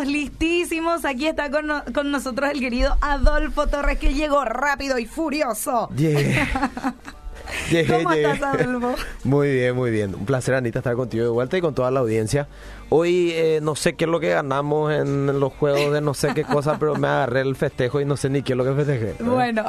estamos 0.00 0.06
listísimos. 0.06 1.04
Aquí 1.04 1.26
está 1.26 1.50
con, 1.50 1.66
no- 1.66 1.82
con 1.94 2.10
nosotros 2.10 2.50
el 2.50 2.60
querido 2.60 2.96
Adolfo 3.00 3.66
Torres, 3.66 3.98
que 3.98 4.14
llegó 4.14 4.44
rápido 4.44 4.98
y 4.98 5.06
furioso. 5.06 5.88
Llegué. 5.96 6.46
Llegué, 7.70 7.92
¿Cómo 8.04 8.14
llegué. 8.14 8.30
estás, 8.30 8.60
Adolfo? 8.60 8.94
Muy 9.24 9.52
bien, 9.52 9.74
muy 9.74 9.90
bien. 9.90 10.14
Un 10.14 10.24
placer, 10.24 10.54
Anita, 10.54 10.78
estar 10.78 10.94
contigo 10.94 11.24
de 11.24 11.30
vuelta 11.30 11.58
y 11.58 11.60
con 11.60 11.74
toda 11.74 11.90
la 11.90 11.98
audiencia. 11.98 12.46
Hoy 12.90 13.32
eh, 13.32 13.58
no 13.60 13.74
sé 13.74 13.94
qué 13.94 14.04
es 14.04 14.10
lo 14.10 14.20
que 14.20 14.28
ganamos 14.30 14.92
en 14.92 15.40
los 15.40 15.52
juegos 15.54 15.92
de 15.92 16.00
no 16.00 16.14
sé 16.14 16.32
qué 16.32 16.44
cosa, 16.44 16.78
pero 16.78 16.94
me 16.94 17.08
agarré 17.08 17.40
el 17.40 17.56
festejo 17.56 18.00
y 18.00 18.04
no 18.04 18.16
sé 18.16 18.30
ni 18.30 18.42
qué 18.42 18.52
es 18.52 18.56
lo 18.56 18.64
que 18.64 18.72
festejé. 18.74 19.16
Bueno, 19.24 19.64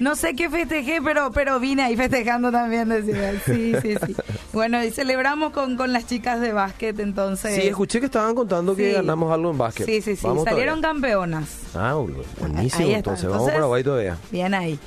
no 0.00 0.14
sé 0.16 0.34
qué 0.34 0.48
festejé, 0.48 1.00
pero, 1.02 1.30
pero 1.32 1.58
vine 1.60 1.82
ahí 1.82 1.96
festejando 1.96 2.50
también, 2.52 2.88
decía. 2.88 3.32
Sí, 3.44 3.74
sí, 3.82 3.94
sí. 4.06 4.14
Bueno, 4.52 4.82
y 4.84 4.90
celebramos 4.90 5.52
con, 5.52 5.76
con 5.76 5.92
las 5.92 6.06
chicas 6.06 6.40
de 6.40 6.52
básquet, 6.52 6.98
entonces. 7.00 7.54
Sí, 7.54 7.68
escuché 7.68 8.00
que 8.00 8.06
estaban 8.06 8.34
contando 8.34 8.74
que 8.76 8.92
ganamos 8.92 9.32
algo 9.32 9.50
en 9.50 9.58
básquet. 9.58 9.86
Sí, 9.86 10.00
sí, 10.00 10.16
sí. 10.16 10.26
Vamos 10.26 10.44
Salieron 10.44 10.80
todavía. 10.80 11.00
campeonas. 11.02 11.48
Ah, 11.74 11.94
buenísimo. 11.94 12.86
Ahí. 12.86 12.94
Entonces, 12.94 13.24
vamos 13.24 13.38
Entonces- 13.40 13.48
a 13.48 13.54
Paraguay 13.54 13.84
todavía. 13.84 14.18
Bien 14.30 14.54
ahí. 14.54 14.78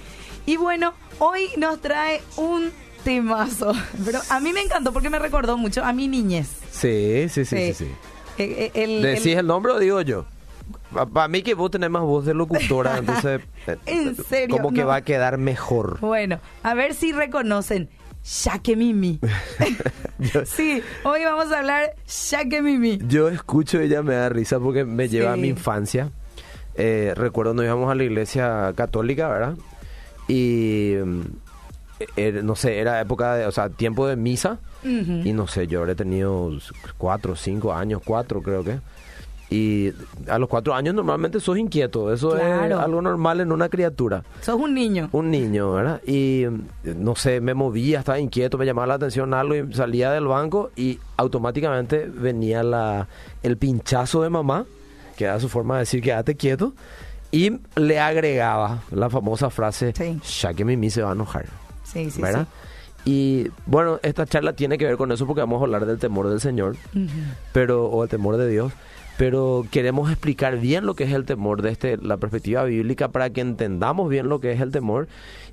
Y 0.45 0.57
bueno, 0.57 0.93
hoy 1.19 1.49
nos 1.57 1.79
trae 1.81 2.21
un 2.37 2.71
temazo. 3.03 3.73
Pero 4.05 4.19
a 4.29 4.39
mí 4.39 4.53
me 4.53 4.61
encantó 4.61 4.91
porque 4.93 5.09
me 5.09 5.19
recordó 5.19 5.57
mucho 5.57 5.83
a 5.83 5.93
mi 5.93 6.07
niñez. 6.07 6.47
Sí, 6.71 7.27
sí, 7.29 7.45
sí, 7.45 7.57
sí. 7.57 7.73
sí. 7.73 7.91
Eh, 8.37 8.71
eh, 8.73 8.83
el- 8.83 9.01
¿Decís 9.01 9.35
el 9.37 9.45
nombre 9.47 9.73
o 9.73 9.79
digo 9.79 10.01
yo? 10.01 10.25
Para 11.13 11.27
mí 11.27 11.41
que 11.41 11.53
vos 11.53 11.71
tenés 11.71 11.89
más 11.89 12.01
voz 12.03 12.25
de 12.25 12.33
locutora, 12.33 12.97
entonces... 12.99 13.41
eh, 13.67 13.77
¿En 13.85 14.15
serio? 14.15 14.57
Como 14.57 14.71
que 14.71 14.81
No. 14.81 14.87
va 14.87 14.95
a 14.97 15.01
quedar 15.01 15.37
mejor. 15.37 15.99
Bueno, 16.01 16.39
a 16.63 16.73
ver 16.73 16.93
si 16.93 17.11
reconocen. 17.13 17.89
Shaque 18.23 18.75
Mimi. 18.75 19.19
Sí, 20.45 20.83
hoy 21.03 21.23
vamos 21.25 21.51
a 21.51 21.57
hablar 21.59 21.95
Shaque 22.07 22.61
Mimi. 22.61 22.99
Yo 23.07 23.29
escucho 23.29 23.79
ella 23.79 24.03
me 24.03 24.13
da 24.13 24.29
risa 24.29 24.59
porque 24.59 24.85
me 24.85 25.09
lleva 25.09 25.33
a 25.33 25.37
mi 25.37 25.47
infancia. 25.47 26.11
Eh, 26.75 27.13
recuerdo 27.15 27.53
nos 27.55 27.65
íbamos 27.65 27.89
a 27.91 27.95
la 27.95 28.03
iglesia 28.03 28.71
católica, 28.75 29.27
¿verdad? 29.27 29.55
Y 30.27 30.93
mm, 31.03 31.21
er- 32.15 32.43
no 32.43 32.55
sé, 32.55 32.77
era 32.79 33.01
época 33.01 33.33
de, 33.35 33.45
o 33.47 33.51
sea, 33.51 33.69
tiempo 33.69 34.05
de 34.07 34.15
misa. 34.15 34.59
Y 34.83 35.33
no 35.33 35.47
sé, 35.47 35.67
yo 35.67 35.79
habré 35.79 35.93
tenido 35.95 36.51
cuatro, 36.97 37.35
cinco 37.35 37.73
años, 37.73 38.01
cuatro 38.05 38.41
creo 38.41 38.63
que. 38.63 38.79
Y 39.53 39.91
a 40.29 40.39
los 40.39 40.47
cuatro 40.47 40.73
años 40.73 40.95
normalmente 40.95 41.41
sos 41.41 41.57
inquieto. 41.57 42.13
Eso 42.13 42.37
es 42.37 42.43
algo 42.71 43.01
normal 43.01 43.41
en 43.41 43.51
una 43.51 43.67
criatura. 43.67 44.23
Sos 44.39 44.55
un 44.55 44.73
niño. 44.73 45.09
Un 45.11 45.29
niño, 45.29 45.73
¿verdad? 45.73 46.01
Y 46.07 46.45
mm, 46.49 47.03
no 47.03 47.15
sé, 47.17 47.41
me 47.41 47.53
movía, 47.53 47.99
estaba 47.99 48.17
inquieto, 48.17 48.57
me 48.57 48.65
llamaba 48.65 48.87
la 48.87 48.93
atención 48.93 49.33
algo 49.33 49.53
y 49.55 49.73
salía 49.73 50.09
del 50.11 50.25
banco 50.25 50.71
y 50.77 50.99
automáticamente 51.17 52.05
venía 52.07 52.63
la, 52.63 53.09
el 53.43 53.57
pinchazo 53.57 54.21
de 54.23 54.29
mamá, 54.29 54.65
que 55.17 55.25
era 55.25 55.37
su 55.41 55.49
forma 55.49 55.75
de 55.75 55.79
decir 55.81 56.01
quédate 56.01 56.35
quieto, 56.35 56.73
y 57.29 57.59
le 57.75 57.99
agregaba 57.99 58.83
la 58.91 59.09
famosa 59.09 59.49
frase, 59.49 59.93
Sí. 59.93 60.17
ya 60.41 60.53
que 60.53 60.63
Mimi 60.63 60.89
se 60.89 61.01
va 61.01 61.09
a 61.09 61.13
enojar, 61.13 61.45
Sí, 61.83 62.09
sí, 62.09 62.21
¿verdad? 62.21 62.47
Y 63.03 63.47
bueno, 63.65 63.99
esta 64.03 64.25
charla 64.25 64.53
tiene 64.53 64.77
que 64.77 64.85
ver 64.85 64.95
con 64.95 65.11
eso 65.11 65.25
porque 65.27 65.41
vamos 65.41 65.59
a 65.59 65.65
hablar 65.65 65.85
del 65.85 65.97
temor 65.97 66.29
del 66.29 66.39
Señor, 66.39 66.75
pero 67.51 67.87
o 67.87 68.03
el 68.03 68.09
temor 68.09 68.37
de 68.37 68.47
Dios, 68.47 68.71
pero 69.17 69.65
queremos 69.71 70.09
explicar 70.11 70.57
bien 70.57 70.85
lo 70.85 70.95
que 70.95 71.03
es 71.03 71.11
el 71.13 71.25
temor 71.25 71.61
desde 71.61 71.97
la 71.97 72.17
perspectiva 72.17 72.63
bíblica 72.63 73.09
para 73.09 73.29
que 73.29 73.41
entendamos 73.41 74.09
bien 74.09 74.29
lo 74.29 74.39
que 74.39 74.51
es 74.51 74.61
el 74.61 74.71
temor 74.71 75.07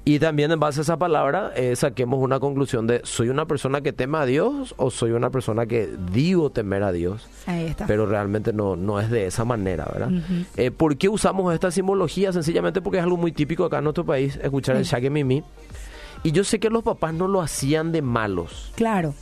y 0.05 0.21
también 0.21 0.51
en 0.53 0.61
base 0.61 0.81
a 0.81 0.83
esa 0.83 0.97
palabra 0.97 1.53
eh, 1.55 1.77
saquemos 1.77 2.21
una 2.23 2.41
conclusión 2.41 2.87
de 2.87 3.01
soy 3.05 3.29
una 3.29 3.45
persona 3.47 3.81
que 3.83 3.93
teme 3.93 4.17
a 4.19 4.25
Dios 4.25 4.75
o 4.79 4.91
soy 4.91 5.11
una 5.11 5.29
persona 5.31 5.67
que 5.67 5.89
digo 6.13 6.51
temer 6.51 6.83
a 6.83 6.93
Dios 6.93 7.27
Ahí 7.47 7.67
está. 7.67 7.87
pero 7.87 8.07
realmente 8.07 8.53
no, 8.53 8.75
no 8.77 9.01
es 9.01 9.11
de 9.11 9.27
esa 9.27 9.45
manera, 9.45 9.87
¿verdad? 9.93 10.11
Eh, 10.57 10.71
¿Por 10.71 10.97
qué 10.97 11.09
usamos 11.09 11.53
esta 11.53 11.71
simbología? 11.71 12.33
Sencillamente 12.33 12.81
porque 12.81 12.99
es 12.99 13.05
algo 13.05 13.17
muy 13.19 13.33
típico 13.33 13.65
acá 13.65 13.79
en 13.79 13.85
nuestro 13.85 14.05
país, 14.07 14.39
escuchar 14.43 14.77
el. 14.77 14.85
Shaggy 14.85 15.11
Mimi. 15.11 15.43
Y 16.23 16.33
yo 16.33 16.43
sé 16.43 16.59
que 16.59 16.71
los 16.71 16.83
papás 16.83 17.13
no 17.15 17.29
lo 17.29 17.41
hacían 17.43 17.93
de 17.93 18.01
malos, 18.03 18.73
Claro. 18.77 19.15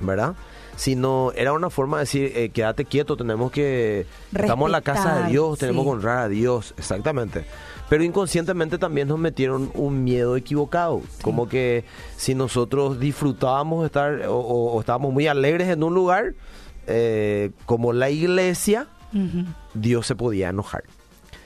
¿verdad? 0.00 0.34
Sino 0.76 1.32
era 1.36 1.52
una 1.52 1.70
forma 1.70 1.98
de 1.98 2.02
decir, 2.02 2.32
eh, 2.34 2.48
quédate 2.48 2.84
quieto, 2.84 3.16
tenemos 3.16 3.52
que... 3.52 4.06
Estamos 4.34 4.66
en 4.66 4.72
la 4.72 4.80
casa 4.80 5.22
de 5.24 5.30
Dios, 5.30 5.58
tenemos 5.58 5.82
sí. 5.82 5.86
que 5.90 5.92
honrar 5.96 6.18
a 6.18 6.28
Dios, 6.28 6.74
exactamente. 6.78 7.44
Pero 7.88 8.04
inconscientemente 8.04 8.78
también 8.78 9.06
nos 9.08 9.18
metieron 9.18 9.70
un 9.74 10.02
miedo 10.02 10.34
equivocado, 10.36 11.02
como 11.20 11.46
que 11.48 11.84
si 12.16 12.34
nosotros 12.34 12.98
disfrutábamos 12.98 13.84
estar 13.84 14.22
o, 14.28 14.38
o- 14.38 14.72
o 14.72 14.80
estábamos 14.80 15.12
muy 15.12 15.26
alegres 15.26 15.68
en 15.68 15.82
un 15.82 15.92
lugar, 15.94 16.34
eh, 16.86 17.50
como 17.66 17.92
la 17.92 18.10
iglesia. 18.10 18.86
Dios 19.74 20.06
se 20.06 20.16
podía 20.16 20.48
enojar. 20.48 20.84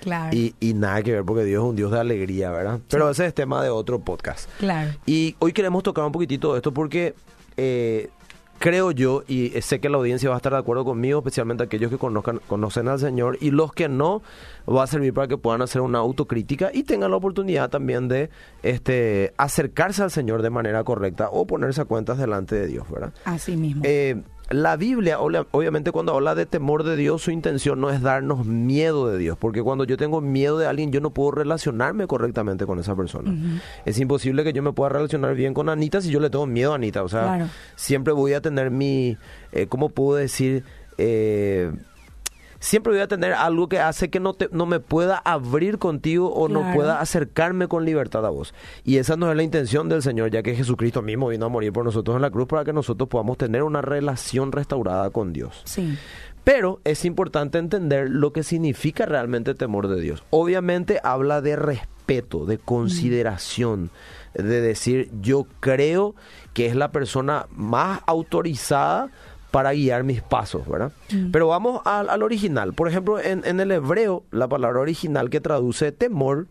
Claro. 0.02 0.36
Y, 0.36 0.54
y 0.60 0.72
nada 0.74 1.02
que 1.02 1.10
ver 1.10 1.24
porque 1.24 1.42
Dios 1.42 1.64
es 1.64 1.68
un 1.68 1.74
Dios 1.74 1.90
de 1.90 1.98
alegría, 1.98 2.52
¿verdad? 2.52 2.78
Pero 2.88 3.10
ese 3.10 3.26
es 3.26 3.34
tema 3.34 3.60
de 3.60 3.70
otro 3.70 3.98
podcast. 3.98 4.48
Claro. 4.60 4.92
Y 5.04 5.34
hoy 5.40 5.52
queremos 5.52 5.82
tocar 5.82 6.04
un 6.04 6.12
poquitito 6.12 6.52
de 6.52 6.58
esto 6.60 6.70
porque 6.72 7.16
eh, 7.56 8.08
creo 8.58 8.90
yo, 8.90 9.22
y 9.26 9.50
sé 9.60 9.80
que 9.80 9.88
la 9.88 9.96
audiencia 9.96 10.28
va 10.28 10.36
a 10.36 10.38
estar 10.38 10.52
de 10.52 10.58
acuerdo 10.58 10.84
conmigo, 10.84 11.18
especialmente 11.20 11.62
aquellos 11.64 11.90
que 11.90 11.98
conozcan, 11.98 12.40
conocen 12.46 12.88
al 12.88 12.98
Señor, 12.98 13.38
y 13.40 13.50
los 13.50 13.72
que 13.72 13.88
no, 13.88 14.22
va 14.68 14.82
a 14.84 14.86
servir 14.86 15.14
para 15.14 15.28
que 15.28 15.38
puedan 15.38 15.62
hacer 15.62 15.80
una 15.80 15.98
autocrítica 15.98 16.70
y 16.72 16.82
tengan 16.82 17.10
la 17.10 17.16
oportunidad 17.16 17.70
también 17.70 18.08
de 18.08 18.30
este, 18.62 19.32
acercarse 19.36 20.02
al 20.02 20.10
Señor 20.10 20.42
de 20.42 20.50
manera 20.50 20.82
correcta 20.84 21.28
o 21.30 21.46
ponerse 21.46 21.80
a 21.80 21.84
cuentas 21.84 22.18
delante 22.18 22.56
de 22.56 22.66
Dios, 22.66 22.90
¿verdad? 22.90 23.12
Así 23.24 23.56
mismo. 23.56 23.82
Eh, 23.84 24.22
la 24.50 24.76
Biblia, 24.76 25.18
obvia- 25.18 25.46
obviamente 25.50 25.90
cuando 25.90 26.14
habla 26.14 26.34
de 26.36 26.46
temor 26.46 26.84
de 26.84 26.94
Dios, 26.96 27.22
su 27.22 27.30
intención 27.32 27.80
no 27.80 27.90
es 27.90 28.00
darnos 28.00 28.46
miedo 28.46 29.08
de 29.08 29.18
Dios, 29.18 29.36
porque 29.36 29.62
cuando 29.62 29.84
yo 29.84 29.96
tengo 29.96 30.20
miedo 30.20 30.56
de 30.58 30.66
alguien, 30.66 30.92
yo 30.92 31.00
no 31.00 31.10
puedo 31.10 31.32
relacionarme 31.32 32.06
correctamente 32.06 32.64
con 32.66 32.78
esa 32.78 32.94
persona. 32.94 33.34
Es 33.84 33.98
imposible 33.98 34.44
que 34.44 34.52
yo 34.52 34.62
me 34.62 34.72
pueda 34.72 34.90
relacionar 34.90 35.34
bien 35.34 35.52
con 35.52 35.68
Anita 35.68 36.00
si 36.00 36.10
yo 36.10 36.20
le 36.20 36.30
tengo 36.30 36.46
miedo 36.46 36.72
a 36.72 36.76
Anita. 36.76 37.02
O 37.02 37.08
sea, 37.08 37.22
Claro. 37.22 37.46
siempre 37.74 38.12
voy 38.12 38.34
a 38.34 38.40
tener 38.40 38.70
mi, 38.70 39.16
eh, 39.52 39.66
¿cómo 39.68 39.88
puedo 39.88 40.16
decir? 40.16 40.62
Eh, 40.98 41.72
siempre 42.66 42.92
voy 42.92 43.00
a 43.00 43.06
tener 43.06 43.32
algo 43.32 43.68
que 43.68 43.78
hace 43.78 44.10
que 44.10 44.18
no, 44.18 44.34
te, 44.34 44.48
no 44.50 44.66
me 44.66 44.80
pueda 44.80 45.18
abrir 45.18 45.78
contigo 45.78 46.32
o 46.32 46.48
no 46.48 46.74
pueda 46.74 47.00
acercarme 47.00 47.68
con 47.68 47.84
libertad 47.84 48.26
a 48.26 48.30
vos. 48.30 48.54
Y 48.84 48.96
esa 48.96 49.16
no 49.16 49.30
es 49.30 49.36
la 49.36 49.44
intención 49.44 49.88
del 49.88 50.02
Señor, 50.02 50.30
ya 50.30 50.42
que 50.42 50.56
Jesucristo 50.56 51.00
mismo 51.00 51.28
vino 51.28 51.46
a 51.46 51.48
morir 51.48 51.72
por 51.72 51.84
nosotros 51.84 52.16
en 52.16 52.22
la 52.22 52.30
cruz 52.30 52.48
para 52.48 52.64
que 52.64 52.72
nosotros 52.72 53.08
podamos 53.08 53.38
tener 53.38 53.62
una 53.62 53.82
relación 53.82 54.50
restaurada 54.50 55.10
con 55.10 55.32
Dios. 55.32 55.62
sí. 55.64 55.96
Pero 56.44 56.80
es 56.84 57.04
importante 57.04 57.58
entender 57.58 58.08
lo 58.08 58.32
que 58.32 58.44
significa 58.44 59.04
realmente 59.04 59.54
temor 59.54 59.88
de 59.88 60.00
Dios. 60.00 60.22
Obviamente 60.30 61.00
habla 61.02 61.40
de 61.40 61.56
respeto, 61.56 62.46
de 62.46 62.56
consideración, 62.56 63.90
de 64.32 64.60
decir 64.60 65.10
yo 65.20 65.48
creo 65.58 66.14
que 66.54 66.66
es 66.66 66.76
la 66.76 66.92
persona 66.92 67.46
más 67.50 68.00
autorizada 68.06 69.10
para 69.56 69.72
guiar 69.72 70.04
mis 70.04 70.20
pasos, 70.20 70.68
¿verdad? 70.68 70.92
Pero 71.32 71.48
vamos 71.48 71.80
al, 71.86 72.10
al 72.10 72.22
original. 72.22 72.74
Por 72.74 72.90
ejemplo, 72.90 73.18
en, 73.18 73.42
en 73.46 73.58
el 73.58 73.72
hebreo, 73.72 74.22
la 74.30 74.48
palabra 74.48 74.80
original 74.80 75.30
que 75.30 75.40
traduce 75.40 75.92
temor 75.92 76.46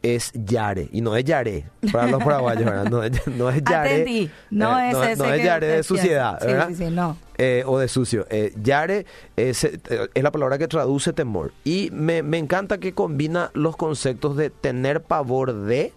es 0.00 0.32
yare, 0.32 0.88
y 0.90 1.02
no 1.02 1.16
es 1.16 1.24
yare, 1.26 1.66
para 1.92 2.06
los 2.06 2.24
paraguayos, 2.24 2.64
¿verdad? 2.64 2.84
No 2.90 3.02
es, 3.02 3.26
no 3.26 3.50
es 3.50 3.62
yare. 3.62 3.90
Atendí. 3.90 4.30
No 4.48 4.80
eh, 4.80 4.88
es 4.88 4.94
no, 4.94 5.04
ese 5.04 5.22
no 5.22 5.34
es 5.34 5.44
yare 5.44 5.66
de 5.66 5.82
suciedad. 5.82 6.38
Sí, 6.40 6.46
¿verdad? 6.46 6.68
sí, 6.68 6.74
sí, 6.76 6.84
no. 6.86 7.18
Eh, 7.36 7.62
o 7.66 7.78
de 7.78 7.88
sucio. 7.88 8.26
Eh, 8.30 8.54
yare 8.62 9.04
es, 9.36 9.64
eh, 9.64 9.78
es 10.14 10.22
la 10.22 10.32
palabra 10.32 10.56
que 10.56 10.66
traduce 10.66 11.12
temor. 11.12 11.52
Y 11.64 11.90
me, 11.92 12.22
me 12.22 12.38
encanta 12.38 12.78
que 12.78 12.94
combina 12.94 13.50
los 13.52 13.76
conceptos 13.76 14.34
de 14.38 14.48
tener 14.48 15.02
pavor 15.02 15.52
de 15.52 15.92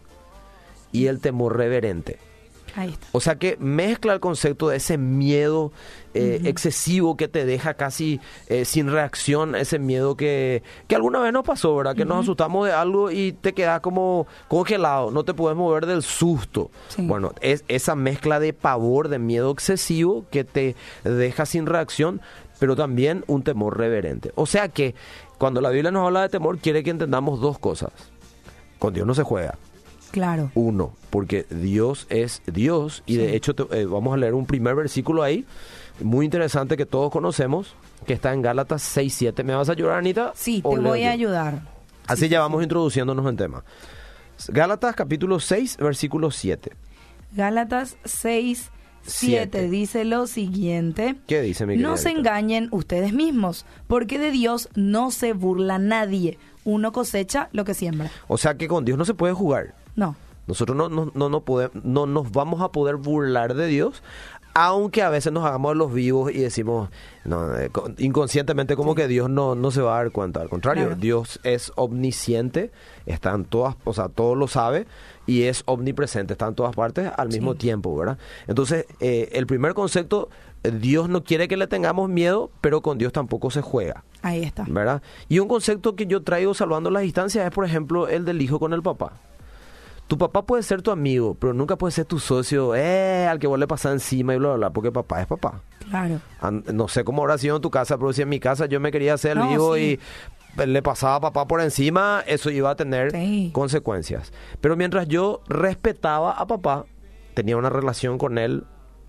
y 0.92 1.08
el 1.08 1.22
temor 1.22 1.56
reverente. 1.56 2.20
Ahí 2.76 2.90
está. 2.90 3.08
O 3.12 3.20
sea 3.20 3.36
que 3.36 3.58
mezcla 3.60 4.14
el 4.14 4.20
concepto 4.20 4.70
de 4.70 4.78
ese 4.78 4.98
miedo 4.98 5.72
eh, 6.16 6.42
excesivo 6.46 7.18
que 7.18 7.28
te 7.28 7.46
deja 7.46 7.74
casi 7.76 8.20
eh, 8.48 8.66
sin 8.66 8.90
reacción, 8.90 9.56
ese 9.56 9.80
miedo 9.80 10.16
que, 10.16 10.64
que 10.88 10.96
alguna 10.96 11.20
vez 11.20 11.34
nos 11.34 11.44
pasó, 11.44 11.76
¿verdad? 11.76 11.96
Que 11.96 12.06
nos 12.06 12.22
asustamos 12.22 12.68
de 12.68 12.74
algo 12.74 13.12
y 13.12 13.34
te 13.34 13.54
quedas 13.54 13.82
como 13.82 14.28
congelado, 14.48 15.12
no 15.12 15.24
te 15.24 15.34
puedes 15.34 15.58
mover 15.58 15.86
del 15.86 16.04
susto. 16.04 16.72
Sí. 16.90 17.06
Bueno, 17.06 17.34
es 17.42 17.64
esa 17.68 17.96
mezcla 17.96 18.40
de 18.40 18.54
pavor, 18.54 19.08
de 19.08 19.20
miedo 19.20 19.52
excesivo 19.52 20.26
que 20.32 20.44
te 20.44 20.76
deja 21.04 21.46
sin 21.46 21.66
reacción, 21.66 22.22
pero 22.60 22.76
también 22.76 23.24
un 23.28 23.44
temor 23.44 23.78
reverente. 23.78 24.32
O 24.36 24.46
sea 24.46 24.70
que 24.70 24.96
cuando 25.38 25.62
la 25.62 25.70
Biblia 25.70 25.92
nos 25.92 26.06
habla 26.06 26.22
de 26.22 26.30
temor, 26.30 26.58
quiere 26.60 26.84
que 26.84 26.90
entendamos 26.90 27.42
dos 27.42 27.60
cosas. 27.60 27.92
Con 28.80 28.94
Dios 28.94 29.06
no 29.06 29.14
se 29.14 29.24
juega. 29.24 29.58
Claro. 30.14 30.52
Uno, 30.54 30.94
porque 31.10 31.46
Dios 31.50 32.06
es 32.10 32.42
Dios 32.46 33.02
y 33.08 33.18
de 33.18 33.36
hecho 33.36 33.54
te- 33.56 33.82
eh, 33.82 33.86
vamos 33.86 34.14
a 34.14 34.18
leer 34.18 34.36
un 34.36 34.46
primer 34.46 34.76
versículo 34.76 35.24
ahí, 35.24 35.44
muy 36.02 36.24
interesante 36.24 36.78
que 36.78 36.86
todos 36.86 37.12
conocemos, 37.12 37.74
que 38.06 38.14
está 38.14 38.32
en 38.32 38.44
Gálatas 38.44 38.84
6, 38.84 39.12
7. 39.12 39.44
¿Me 39.44 39.56
vas 39.56 39.70
a 39.70 39.72
ayudar, 39.72 39.98
Anita? 39.98 40.32
Sí, 40.36 40.62
¿O 40.64 40.76
te 40.76 40.82
voy 40.82 41.02
yo? 41.02 41.08
a 41.08 41.12
ayudar. 41.12 41.62
Así 42.06 42.30
ya 42.30 42.42
vamos 42.42 42.62
introduciéndonos 42.62 43.28
en 43.28 43.38
tema. 43.38 43.64
Gálatas 44.50 44.96
capítulo 44.96 45.40
6, 45.40 45.78
versículo 45.78 46.30
7. 46.30 46.72
Gálatas 47.32 47.98
6, 48.06 48.70
7 49.06 49.70
dice 49.70 50.06
lo 50.06 50.28
siguiente. 50.28 51.16
¿Qué 51.28 51.42
dice 51.42 51.66
mi 51.66 51.78
No 51.78 51.98
se 51.98 52.12
engañen 52.12 52.68
ustedes 52.72 53.14
mismos, 53.14 53.66
porque 53.88 54.20
de 54.20 54.30
Dios 54.32 54.70
no 54.76 55.10
se 55.12 55.34
burla 55.34 55.80
nadie. 55.80 56.38
Uno 56.66 56.92
cosecha 56.92 57.50
lo 57.52 57.66
que 57.66 57.74
siembra. 57.74 58.12
O 58.28 58.38
sea 58.38 58.56
que 58.56 58.68
con 58.68 58.86
Dios 58.86 58.98
no 58.98 59.06
se 59.06 59.14
puede 59.14 59.34
jugar. 59.34 59.74
No. 59.96 60.16
Nosotros 60.48 60.76
no, 60.76 60.90
no, 60.90 61.12
no, 61.14 61.30
no, 61.30 61.42
podemos, 61.42 61.84
no 61.86 62.06
nos 62.06 62.32
vamos 62.32 62.62
a 62.62 62.72
poder 62.72 62.98
burlar 62.98 63.54
de 63.54 63.68
Dios, 63.68 64.04
aunque 64.54 65.02
a 65.02 65.10
veces 65.10 65.34
nos 65.34 65.46
hagamos 65.46 65.76
los 65.76 65.94
vivos 65.94 66.32
y 66.32 66.40
decimos 66.40 66.90
no, 67.26 67.58
eh, 67.58 67.72
inconscientemente 67.98 68.76
como 68.76 68.94
que 68.94 69.08
Dios 69.08 69.30
no, 69.30 69.56
no 69.56 69.72
se 69.72 69.82
va 69.82 69.96
a 69.96 70.04
dar 70.04 70.12
cuenta. 70.12 70.42
Al 70.42 70.50
contrario, 70.50 70.96
Dios 70.96 71.40
es 71.44 71.72
omnisciente, 71.76 72.72
está 73.06 73.34
en 73.34 73.46
todas, 73.46 73.76
o 73.84 73.94
sea, 73.94 74.10
todo 74.10 74.36
lo 74.36 74.48
sabe 74.48 74.86
y 75.26 75.44
es 75.44 75.64
omnipresente, 75.66 76.34
está 76.34 76.48
en 76.48 76.56
todas 76.56 76.76
partes 76.76 77.10
al 77.18 77.30
mismo 77.30 77.56
tiempo, 77.56 77.96
¿verdad? 77.96 78.18
Entonces, 78.48 78.86
eh, 79.00 79.30
el 79.32 79.48
primer 79.48 79.74
concepto, 79.74 80.30
Dios 80.62 81.10
no 81.10 81.24
quiere 81.24 81.48
que 81.48 81.58
le 81.58 81.68
tengamos 81.68 82.10
miedo, 82.10 82.52
pero 82.62 82.82
con 82.82 82.98
Dios 82.98 83.12
tampoco 83.12 83.50
se 83.50 83.62
juega. 83.62 84.04
Ahí 84.22 84.44
está. 84.44 84.66
¿Verdad? 84.68 85.02
Y 85.30 85.40
un 85.40 85.48
concepto 85.48 85.96
que 85.96 86.06
yo 86.06 86.22
traigo 86.22 86.54
salvando 86.54 86.92
las 86.92 87.04
distancias 87.04 87.46
es, 87.46 87.52
por 87.52 87.66
ejemplo, 87.66 88.08
el 88.08 88.24
del 88.26 88.42
hijo 88.42 88.60
con 88.60 88.74
el 88.74 88.84
papá. 88.84 89.14
Tu 90.08 90.18
papá 90.18 90.46
puede 90.46 90.64
ser 90.64 90.82
tu 90.82 90.92
amigo, 90.92 91.36
pero 91.36 91.54
nunca 91.54 91.78
puede 91.78 91.92
ser 91.92 92.06
tu 92.06 92.20
socio, 92.20 92.76
eh, 92.76 93.26
al 93.28 93.40
que 93.40 93.48
vos 93.48 93.58
le 93.58 93.68
pasas 93.68 93.94
encima 93.94 94.36
y 94.36 94.38
bla, 94.38 94.50
bla, 94.50 94.58
bla, 94.58 94.70
porque 94.72 94.92
papá 94.92 95.22
es 95.22 95.28
papá. 95.28 95.62
Claro. 95.90 96.20
No 96.74 96.88
sé 96.88 97.04
cómo 97.04 97.22
habrá 97.22 97.38
sido 97.38 97.56
en 97.56 97.62
tu 97.62 97.72
casa, 97.72 97.98
pero 97.98 98.14
si 98.14 98.22
en 98.22 98.30
mi 98.30 98.40
casa 98.40 98.66
yo 98.66 98.80
me 98.80 98.92
quería 98.92 99.14
hacer 99.14 99.38
el 99.38 99.48
vivo 99.48 99.78
y 99.78 100.00
le 100.66 100.82
pasaba 100.84 101.16
a 101.16 101.22
papá 101.22 101.48
por 101.48 101.62
encima, 101.62 102.24
eso 102.28 102.50
iba 102.50 102.70
a 102.70 102.76
tener 102.76 103.12
consecuencias. 103.54 104.34
Pero 104.62 104.76
mientras 104.76 105.08
yo 105.08 105.42
respetaba 105.48 106.34
a 106.34 106.46
papá, 106.46 106.86
tenía 107.34 107.58
una 107.58 107.70
relación 107.70 108.18
con 108.18 108.38
él 108.38 108.66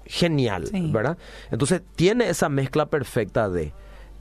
genial, 0.07 0.71
¿verdad? 0.93 1.19
Entonces 1.51 1.83
tiene 1.97 2.29
esa 2.29 2.49
mezcla 2.49 2.87
perfecta 2.87 3.49
de 3.49 3.73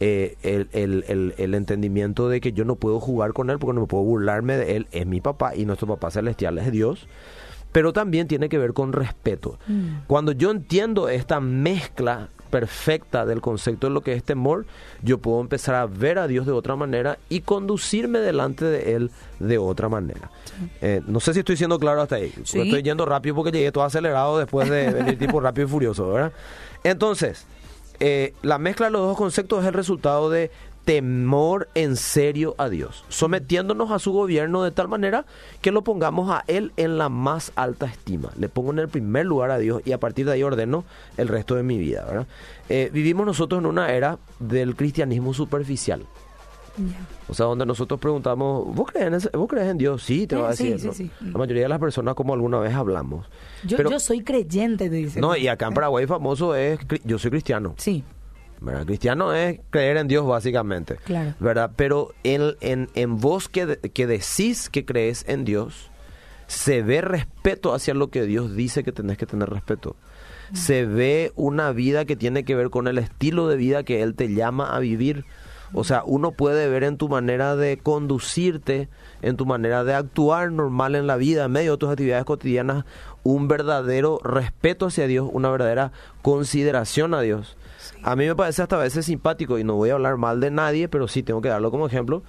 eh, 0.06 0.36
el, 0.44 0.68
el, 0.74 1.34
el, 1.38 1.54
entendimiento 1.56 2.28
de 2.28 2.42
que 2.42 2.52
yo 2.52 2.66
no 2.66 2.76
puedo 2.76 3.00
jugar 3.00 3.32
con 3.32 3.50
él 3.50 3.58
porque 3.58 3.74
no 3.74 3.82
me 3.82 3.88
puedo 3.88 4.04
burlarme 4.04 4.58
de 4.58 4.76
él, 4.76 4.88
es 4.92 5.08
mi 5.08 5.22
papá 5.22 5.56
y 5.56 5.64
nuestro 5.64 5.88
papá 5.88 6.12
celestial 6.12 6.58
es 6.58 6.74
Dios. 6.74 7.08
Pero 7.72 7.94
también 7.94 8.28
tiene 8.28 8.50
que 8.50 8.58
ver 8.58 8.74
con 8.74 8.92
respeto. 8.92 9.58
Mm. 9.66 10.02
Cuando 10.08 10.34
yo 10.34 10.52
entiendo 10.52 11.08
esta 11.08 11.40
mezcla 11.40 12.28
perfecta 12.50 13.26
del 13.26 13.40
concepto 13.40 13.88
de 13.88 13.94
lo 13.94 14.02
que 14.02 14.12
es 14.12 14.26
temor, 14.26 14.66
yo 15.04 15.20
puedo 15.20 15.40
empezar 15.40 15.76
a 15.76 15.86
ver 15.86 16.20
a 16.20 16.28
Dios 16.28 16.46
de 16.46 16.52
otra 16.52 16.76
manera 16.76 17.18
y 17.30 17.40
conducirme 17.40 18.20
delante 18.20 18.66
de 18.66 18.96
Él 18.96 19.12
de 19.40 19.58
otra 19.58 19.88
manera. 19.88 20.32
Eh, 20.82 21.02
no 21.08 21.22
sé 21.22 21.34
si 21.34 21.40
estoy 21.40 21.56
siendo 21.56 21.80
claro 21.80 22.02
hasta 22.02 22.16
ahí. 22.16 22.34
Estoy 22.44 22.84
yendo 22.84 23.06
rápido 23.06 23.36
porque 23.36 23.54
llegué 23.54 23.72
todo 23.72 23.86
acelerado 23.86 24.38
después 24.38 24.70
de 24.70 24.92
venir 24.92 25.18
tipo 25.18 25.40
rápido 25.40 25.66
y 25.66 25.70
furioso, 25.70 26.12
¿verdad? 26.12 26.34
Entonces, 26.84 27.48
eh, 28.06 28.34
la 28.42 28.58
mezcla 28.58 28.88
de 28.88 28.92
los 28.92 29.08
dos 29.08 29.18
conceptos 29.18 29.62
es 29.62 29.68
el 29.70 29.74
resultado 29.74 30.30
de 30.30 30.52
temor 30.84 31.70
en 31.74 31.96
serio 31.96 32.54
a 32.58 32.68
Dios, 32.68 33.06
sometiéndonos 33.08 33.92
a 33.92 34.00
su 34.00 34.12
gobierno 34.12 34.62
de 34.62 34.72
tal 34.72 34.90
manera 34.90 35.26
que 35.62 35.72
lo 35.72 35.86
pongamos 35.86 36.30
a 36.30 36.44
Él 36.48 36.74
en 36.76 36.98
la 36.98 37.08
más 37.08 37.54
alta 37.56 37.86
estima. 37.86 38.32
Le 38.38 38.50
pongo 38.50 38.74
en 38.74 38.80
el 38.80 38.90
primer 38.90 39.26
lugar 39.26 39.52
a 39.52 39.58
Dios 39.58 39.82
y 39.86 39.94
a 39.94 40.02
partir 40.02 40.26
de 40.26 40.34
ahí 40.34 40.44
ordeno 40.44 40.84
el 41.16 41.30
resto 41.30 41.56
de 41.56 41.64
mi 41.64 41.78
vida. 41.78 42.28
Eh, 42.68 42.90
vivimos 42.92 43.26
nosotros 43.26 43.62
en 43.62 43.68
una 43.68 43.94
era 43.94 44.18
del 44.38 44.76
cristianismo 44.76 45.34
superficial. 45.34 46.06
O 47.28 47.34
sea, 47.34 47.46
donde 47.46 47.66
nosotros 47.66 48.00
preguntamos, 48.00 48.66
¿vos 48.76 48.92
crees 48.92 49.26
en, 49.26 49.40
¿vos 49.40 49.48
crees 49.48 49.70
en 49.70 49.78
Dios? 49.78 50.04
Sí, 50.04 50.28
te 50.28 50.36
va 50.36 50.48
a 50.48 50.52
decir. 50.52 51.12
La 51.22 51.38
mayoría 51.38 51.64
de 51.64 51.70
las 51.70 51.80
personas, 51.80 52.16
como 52.16 52.34
alguna 52.34 52.60
vez 52.60 52.74
hablamos. 52.74 53.28
Yo, 53.64 53.78
yo 53.78 54.00
soy 54.00 54.24
creyente, 54.24 54.90
te 54.90 54.96
dice. 54.96 55.22
No, 55.22 55.36
y 55.36 55.48
acá 55.48 55.68
en 55.68 55.74
Paraguay 55.74 56.08
famoso 56.08 56.56
es, 56.56 56.80
yo 57.04 57.20
soy 57.20 57.32
cristiano. 57.32 57.76
Sí. 57.78 58.04
¿verdad? 58.64 58.86
Cristiano 58.86 59.34
es 59.34 59.60
creer 59.70 59.98
en 59.98 60.08
Dios 60.08 60.26
básicamente. 60.26 60.96
Claro. 61.04 61.36
¿Verdad? 61.40 61.72
Pero 61.76 62.14
en, 62.24 62.56
en, 62.62 62.90
en 62.96 63.20
vos 63.20 63.50
que, 63.50 63.78
que 63.94 64.08
decís 64.08 64.70
que 64.70 64.86
crees 64.86 65.26
en 65.28 65.44
Dios, 65.44 65.92
se 66.48 66.82
ve 66.82 67.02
respeto 67.02 67.74
hacia 67.74 67.94
lo 67.94 68.10
que 68.10 68.24
Dios 68.24 68.56
dice 68.56 68.84
que 68.84 68.92
tenés 68.92 69.18
que 69.18 69.26
tener 69.26 69.50
respeto. 69.50 69.96
Se 70.54 70.86
ve 70.86 71.32
una 71.36 71.72
vida 71.72 72.06
que 72.06 72.16
tiene 72.16 72.46
que 72.46 72.56
ver 72.56 72.70
con 72.70 72.88
el 72.88 73.00
estilo 73.00 73.48
de 73.48 73.56
vida 73.56 73.84
que 73.84 74.04
Él 74.04 74.14
te 74.14 74.34
llama 74.34 74.76
a 74.76 74.80
vivir 74.80 75.26
o 75.74 75.84
sea, 75.84 76.04
uno 76.06 76.32
puede 76.32 76.70
ver 76.70 76.84
en 76.84 76.98
tu 76.98 77.10
manera 77.10 77.56
de 77.56 77.78
conducirte, 77.78 78.90
en 79.22 79.38
tu 79.38 79.46
manera 79.46 79.84
de 79.84 79.96
actuar 79.96 80.52
normal 80.52 80.96
en 80.96 81.08
la 81.08 81.18
vida, 81.18 81.46
en 81.46 81.52
medio 81.52 81.72
de 81.72 81.78
tus 81.78 81.90
actividades 81.90 82.26
cotidianas, 82.26 82.86
un 83.24 83.48
verdadero 83.48 84.20
respeto 84.24 84.86
hacia 84.86 85.08
Dios, 85.08 85.30
una 85.32 85.50
verdadera 85.50 85.92
consideración 86.22 87.14
a 87.14 87.22
Dios. 87.22 87.58
A 88.04 88.16
mí 88.16 88.28
me 88.28 88.36
parece 88.36 88.62
hasta 88.62 88.76
a 88.76 88.80
veces 88.80 89.06
simpático, 89.06 89.58
y 89.58 89.64
no 89.64 89.76
voy 89.76 89.90
a 89.90 89.94
hablar 89.94 90.18
mal 90.18 90.40
de 90.40 90.52
nadie, 90.52 90.88
pero 90.88 91.08
sí 91.08 91.24
tengo 91.24 91.42
que 91.42 91.50
darlo 91.50 91.72
como 91.72 91.88
ejemplo. 91.88 92.24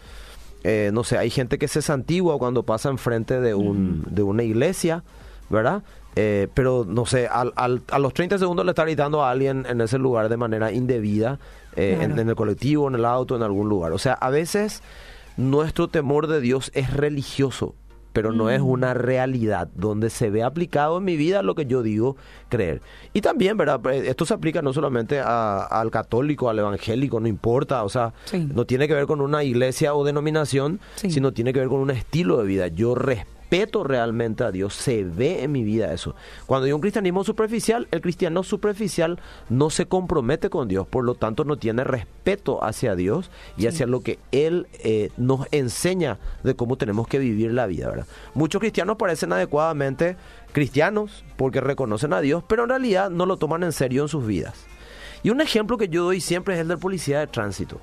Eh, 0.63 0.91
no 0.95 1.05
sé, 1.05 1.19
hay 1.19 1.29
gente 1.29 1.59
que 1.59 1.69
se 1.69 1.83
santigua 1.83 2.39
cuando 2.39 2.63
pasa 2.63 2.89
enfrente 2.89 3.41
de, 3.41 3.55
un, 3.55 4.05
de 4.09 4.23
una 4.23 4.43
iglesia, 4.43 5.05
¿verdad? 5.51 5.83
Eh, 6.17 6.49
pero 6.55 6.85
no 6.87 7.07
sé, 7.07 7.27
al, 7.27 7.53
al, 7.57 7.83
a 7.91 7.99
los 7.99 8.15
30 8.15 8.39
segundos 8.39 8.65
le 8.65 8.71
está 8.71 8.85
gritando 8.85 9.25
a 9.25 9.31
alguien 9.31 9.67
en 9.69 9.81
ese 9.81 9.99
lugar 9.99 10.29
de 10.29 10.37
manera 10.37 10.71
indebida, 10.73 11.39
eh, 11.77 11.99
en, 12.01 12.17
el 12.19 12.35
colectivo, 12.37 12.89
en 12.89 12.95
el 12.95 13.05
auto, 13.05 13.35
en 13.35 13.43
algún 13.43 13.69
lugar. 13.69 13.93
O 13.93 13.99
sea, 13.99 14.13
a 14.15 14.31
veces 14.31 14.83
nuestro 15.37 15.89
temor 15.89 16.29
de 16.29 16.41
Dios 16.41 16.71
es 16.75 16.93
religioso, 16.93 17.75
pero 18.13 18.31
no 18.31 18.49
es 18.49 18.61
mm. 18.61 18.67
una 18.67 18.95
realidad 18.95 19.69
donde 19.75 20.09
se 20.09 20.31
ve 20.31 20.45
aplicado 20.45 20.99
en 20.99 21.05
mi 21.05 21.17
vida 21.17 21.43
lo 21.43 21.57
que 21.57 21.67
yo 21.67 21.83
digo 21.83 22.17
creer. 22.49 22.81
Y 23.13 23.21
también, 23.21 23.57
¿verdad? 23.57 23.81
Pues, 23.81 24.07
esto 24.07 24.25
se 24.25 24.35
aplica 24.35 24.63
no 24.63 24.73
solamente 24.73 25.19
al 25.19 25.91
católico, 25.91 26.49
al 26.49 26.61
evangélico, 26.61 27.19
no 27.19 27.27
importa, 27.27 27.83
o 27.83 27.89
sea, 27.89 28.13
no 28.33 28.67
tiene 28.67 28.87
que 28.87 28.95
ver 28.95 29.07
con 29.07 29.21
una 29.21 29.43
iglesia 29.43 29.97
o 29.97 30.05
denominación, 30.05 30.79
sino 30.95 31.33
tiene 31.33 31.53
que 31.53 31.59
ver 31.59 31.69
con 31.69 31.81
un 31.81 31.91
estilo 31.91 32.37
de 32.37 32.45
vida. 32.45 32.69
Yo 32.69 32.95
respeto 32.95 33.35
respeto 33.55 33.85
realmente 33.85 34.43
a 34.43 34.51
Dios, 34.51 34.75
se 34.75 35.05
ve 35.05 35.45
en 35.45 35.53
mi 35.53 35.63
vida 35.63 35.93
eso. 35.93 36.17
Cuando 36.47 36.67
hay 36.67 36.73
un 36.73 36.81
cristianismo 36.81 37.23
superficial, 37.23 37.87
el 37.93 38.01
cristiano 38.01 38.43
superficial 38.43 39.21
no 39.49 39.71
se 39.71 39.87
compromete 39.87 40.51
con 40.51 40.67
Dios, 40.67 40.89
por 40.89 41.05
lo 41.05 41.15
tanto 41.15 41.45
no 41.45 41.57
tiene 41.57 41.85
respeto 41.85 42.65
hacia 42.65 42.97
Dios 42.97 43.31
y 43.57 43.69
hacia 43.69 43.87
lo 43.87 44.01
que 44.01 44.19
Él 44.33 44.67
eh, 44.83 45.11
nos 45.17 45.47
enseña 45.53 46.19
de 46.43 46.57
cómo 46.57 46.77
tenemos 46.77 47.07
que 47.07 47.21
vivir 47.21 47.53
la 47.53 47.67
vida. 47.67 47.89
¿verdad? 47.89 48.07
Muchos 48.35 48.59
cristianos 48.59 48.97
parecen 48.97 49.33
adecuadamente 49.33 50.17
cristianos 50.51 51.25
porque 51.37 51.61
reconocen 51.61 52.13
a 52.13 52.21
Dios, 52.21 52.43
pero 52.49 52.65
en 52.65 52.71
realidad 52.71 53.09
no 53.09 53.25
lo 53.25 53.37
toman 53.37 53.63
en 53.63 53.73
serio 53.73 54.03
en 54.03 54.09
sus 54.09 54.27
vidas. 54.27 54.67
Y 55.23 55.31
un 55.31 55.41
ejemplo 55.41 55.79
que 55.79 55.89
yo 55.89 56.03
doy 56.03 56.21
siempre 56.21 56.55
es 56.55 56.61
el 56.61 56.69
del 56.69 56.79
policía 56.79 57.21
de 57.21 57.29
tránsito. 57.29 57.81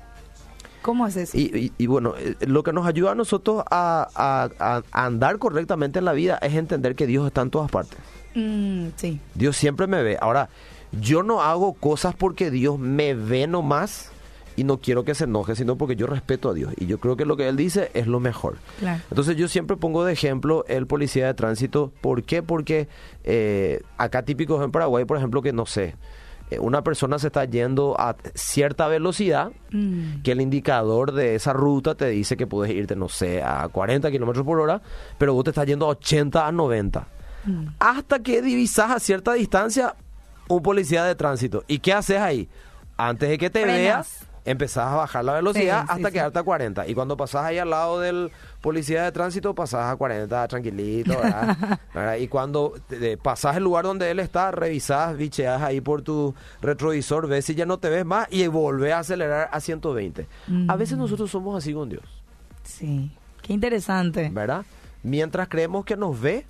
¿Cómo 0.82 1.06
es 1.06 1.16
eso? 1.16 1.38
Y, 1.38 1.86
bueno, 1.86 2.14
eh, 2.18 2.34
lo 2.40 2.62
que 2.64 2.72
nos 2.72 2.86
ayuda 2.86 3.12
a 3.12 3.14
nosotros 3.14 3.62
a, 3.70 4.82
andar 4.90 5.38
correctamente 5.38 6.00
en 6.00 6.04
la 6.04 6.12
vida 6.12 6.38
es 6.42 6.54
entender 6.54 6.96
que 6.96 7.06
Dios 7.06 7.26
está 7.26 7.42
en 7.42 7.50
todas 7.50 7.70
partes. 7.70 7.98
Mm, 8.34 8.88
sí. 8.96 9.20
Dios 9.34 9.56
siempre 9.56 9.86
me 9.86 10.02
ve. 10.02 10.18
Ahora, 10.20 10.48
yo 11.00 11.22
no 11.22 11.40
hago 11.40 11.74
cosas 11.74 12.14
porque 12.14 12.50
Dios 12.50 12.78
me 12.78 13.14
ve 13.14 13.46
nomás 13.46 14.10
y 14.56 14.64
no 14.64 14.78
quiero 14.78 15.04
que 15.04 15.14
se 15.14 15.24
enoje, 15.24 15.54
sino 15.54 15.76
porque 15.76 15.96
yo 15.96 16.06
respeto 16.06 16.50
a 16.50 16.54
Dios. 16.54 16.74
Y 16.76 16.86
yo 16.86 16.98
creo 16.98 17.16
que 17.16 17.24
lo 17.24 17.36
que 17.36 17.48
Él 17.48 17.56
dice 17.56 17.90
es 17.94 18.06
lo 18.06 18.20
mejor. 18.20 18.56
Entonces 19.10 19.36
yo 19.36 19.48
siempre 19.48 19.76
pongo 19.76 20.04
de 20.04 20.12
ejemplo 20.12 20.64
el 20.68 20.86
policía 20.86 21.26
de 21.26 21.34
tránsito. 21.34 21.92
¿Por 22.00 22.24
qué? 22.24 22.42
Porque 22.42 22.88
eh, 23.24 23.82
acá 23.96 24.22
típicos 24.22 24.62
en 24.62 24.72
Paraguay, 24.72 25.04
por 25.04 25.16
ejemplo, 25.16 25.42
que 25.42 25.52
no 25.52 25.64
sé 25.64 25.94
una 26.60 26.82
persona 26.82 27.18
se 27.18 27.28
está 27.28 27.44
yendo 27.44 27.94
a 27.98 28.16
cierta 28.34 28.88
velocidad, 28.88 29.52
mm. 29.70 30.22
que 30.22 30.32
el 30.32 30.40
indicador 30.40 31.12
de 31.12 31.34
esa 31.34 31.52
ruta 31.52 31.94
te 31.94 32.08
dice 32.08 32.36
que 32.36 32.46
puedes 32.46 32.74
irte, 32.74 32.96
no 32.96 33.08
sé, 33.08 33.42
a 33.42 33.68
40 33.68 34.10
kilómetros 34.10 34.44
por 34.44 34.60
hora, 34.60 34.82
pero 35.18 35.34
vos 35.34 35.44
te 35.44 35.50
estás 35.50 35.66
yendo 35.66 35.86
a 35.86 35.90
80 35.90 36.46
a 36.46 36.52
90. 36.52 37.06
Mm. 37.44 37.66
Hasta 37.78 38.20
que 38.20 38.42
divisas 38.42 38.90
a 38.90 39.00
cierta 39.00 39.32
distancia 39.34 39.94
un 40.48 40.62
policía 40.62 41.04
de 41.04 41.14
tránsito. 41.14 41.64
¿Y 41.66 41.78
qué 41.78 41.92
haces 41.92 42.18
ahí? 42.18 42.48
Antes 42.96 43.28
de 43.28 43.38
que 43.38 43.50
te 43.50 43.64
veas 43.64 44.26
empezás 44.44 44.88
a 44.88 44.96
bajar 44.96 45.24
la 45.24 45.34
velocidad 45.34 45.84
hasta 45.88 46.10
quedarte 46.10 46.38
a 46.38 46.42
40. 46.42 46.88
Y 46.88 46.94
cuando 46.94 47.16
pasás 47.16 47.44
ahí 47.44 47.58
al 47.58 47.70
lado 47.70 48.00
del 48.00 48.30
policía 48.60 49.04
de 49.04 49.12
tránsito, 49.12 49.54
pasás 49.54 49.92
a 49.92 49.96
40 49.96 50.48
tranquilito, 50.48 51.16
¿verdad? 51.94 52.16
Y 52.16 52.28
cuando 52.28 52.74
pasás 53.22 53.56
el 53.56 53.64
lugar 53.64 53.84
donde 53.84 54.10
él 54.10 54.18
está, 54.18 54.50
revisás, 54.50 55.16
bicheás 55.16 55.62
ahí 55.62 55.80
por 55.80 56.02
tu 56.02 56.34
retrovisor, 56.60 57.28
ves 57.28 57.44
si 57.44 57.54
ya 57.54 57.66
no 57.66 57.78
te 57.78 57.88
ves 57.88 58.04
más 58.04 58.26
y 58.30 58.46
volvés 58.46 58.92
a 58.92 59.00
acelerar 59.00 59.48
a 59.52 59.60
120. 59.60 60.26
A 60.68 60.76
veces 60.76 60.96
mm. 60.96 61.00
nosotros 61.00 61.30
somos 61.30 61.56
así 61.56 61.72
con 61.72 61.88
Dios. 61.88 62.04
Sí, 62.64 63.10
qué 63.42 63.52
interesante. 63.52 64.30
¿Verdad? 64.32 64.64
Mientras 65.02 65.48
creemos 65.48 65.84
que 65.84 65.96
nos 65.96 66.20
ve, 66.20 66.46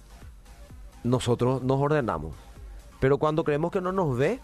nosotros 1.04 1.62
nos 1.62 1.80
ordenamos. 1.80 2.34
Pero 3.00 3.18
cuando 3.18 3.44
creemos 3.44 3.72
que 3.72 3.80
no 3.80 3.92
nos 3.92 4.16
ve, 4.16 4.40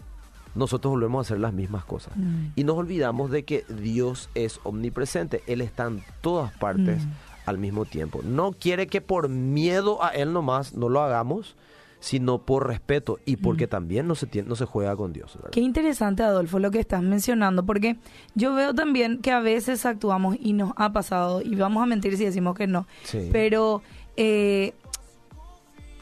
nosotros 0.58 0.90
volvemos 0.92 1.18
a 1.18 1.22
hacer 1.26 1.40
las 1.40 1.52
mismas 1.52 1.84
cosas. 1.84 2.16
Mm. 2.16 2.46
Y 2.56 2.64
nos 2.64 2.76
olvidamos 2.76 3.30
de 3.30 3.44
que 3.44 3.64
Dios 3.68 4.28
es 4.34 4.60
omnipresente, 4.64 5.42
Él 5.46 5.60
está 5.60 5.86
en 5.86 6.02
todas 6.20 6.52
partes 6.52 7.06
mm. 7.06 7.10
al 7.46 7.58
mismo 7.58 7.84
tiempo. 7.84 8.20
No 8.22 8.52
quiere 8.52 8.86
que 8.88 9.00
por 9.00 9.28
miedo 9.28 10.02
a 10.04 10.08
Él 10.10 10.32
nomás 10.32 10.74
no 10.74 10.88
lo 10.88 11.00
hagamos, 11.00 11.56
sino 12.00 12.38
por 12.38 12.66
respeto 12.68 13.18
y 13.24 13.36
porque 13.38 13.66
también 13.66 14.06
no 14.06 14.14
se, 14.14 14.26
tiene, 14.26 14.48
no 14.48 14.54
se 14.54 14.66
juega 14.66 14.94
con 14.94 15.12
Dios. 15.12 15.34
¿verdad? 15.34 15.50
Qué 15.50 15.60
interesante, 15.60 16.22
Adolfo, 16.22 16.58
lo 16.58 16.70
que 16.70 16.78
estás 16.78 17.02
mencionando, 17.02 17.66
porque 17.66 17.96
yo 18.34 18.54
veo 18.54 18.74
también 18.74 19.18
que 19.18 19.32
a 19.32 19.40
veces 19.40 19.84
actuamos 19.84 20.36
y 20.40 20.52
nos 20.52 20.72
ha 20.76 20.92
pasado, 20.92 21.42
y 21.42 21.54
vamos 21.56 21.82
a 21.82 21.86
mentir 21.86 22.16
si 22.16 22.24
decimos 22.24 22.56
que 22.56 22.66
no, 22.66 22.86
Sí. 23.02 23.28
pero 23.32 23.82
eh, 24.16 24.74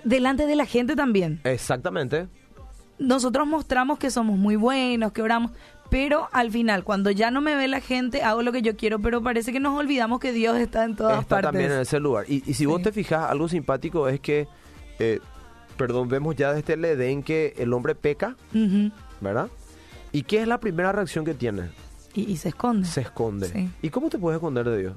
delante 0.05 0.47
de 0.47 0.57
la 0.57 0.67
gente 0.67 0.97
también. 0.97 1.41
Exactamente. 1.45 2.29
Nosotros 2.99 3.47
mostramos 3.47 3.99
que 3.99 4.11
somos 4.11 4.39
muy 4.39 4.57
buenos, 4.57 5.13
que 5.13 5.23
oramos, 5.23 5.51
pero 5.91 6.29
al 6.33 6.51
final, 6.51 6.83
cuando 6.85 7.11
ya 7.11 7.31
no 7.31 7.41
me 7.41 7.55
ve 7.55 7.69
la 7.69 7.81
gente, 7.81 8.23
hago 8.23 8.43
lo 8.43 8.53
que 8.53 8.63
yo 8.63 8.77
quiero, 8.77 8.99
pero 9.01 9.23
parece 9.23 9.53
que 9.53 9.61
nos 9.61 9.79
olvidamos 9.79 10.19
que 10.21 10.33
Dios 10.33 10.57
está 10.59 10.85
en 10.85 10.97
todas 10.97 11.21
Está 11.21 11.37
partes. 11.37 11.53
también 11.53 11.73
en 11.73 11.81
ese 11.81 12.01
lugar. 12.01 12.25
Y, 12.29 12.43
y 12.47 12.55
si 12.55 12.67
vos 12.67 12.83
te 12.83 12.93
fijas, 12.93 13.31
algo 13.31 13.49
simpático 13.49 14.09
es 14.09 14.19
que, 14.21 14.49
eh, 14.99 15.21
perdón, 15.77 16.09
vemos 16.09 16.35
ya 16.37 16.53
desde 16.53 16.73
el 16.75 16.85
Edén 16.85 17.23
que 17.23 17.55
el 17.59 17.73
hombre 17.73 17.95
peca. 17.95 18.35
¿verdad? 19.21 19.49
¿Y 20.13 20.23
qué 20.23 20.41
es 20.43 20.49
la 20.49 20.59
primera 20.59 20.93
reacción 20.93 21.25
que 21.25 21.35
tiene? 21.35 21.71
y, 22.15 22.23
y 22.33 22.37
se 22.39 22.49
esconde. 22.49 22.89
Se 22.89 23.03
esconde. 23.03 23.49
Sí. 23.49 23.71
¿Y 23.83 23.91
cómo 23.91 24.09
te 24.09 24.19
puedes 24.19 24.37
esconder 24.39 24.65
de 24.69 24.79
Dios? 24.79 24.95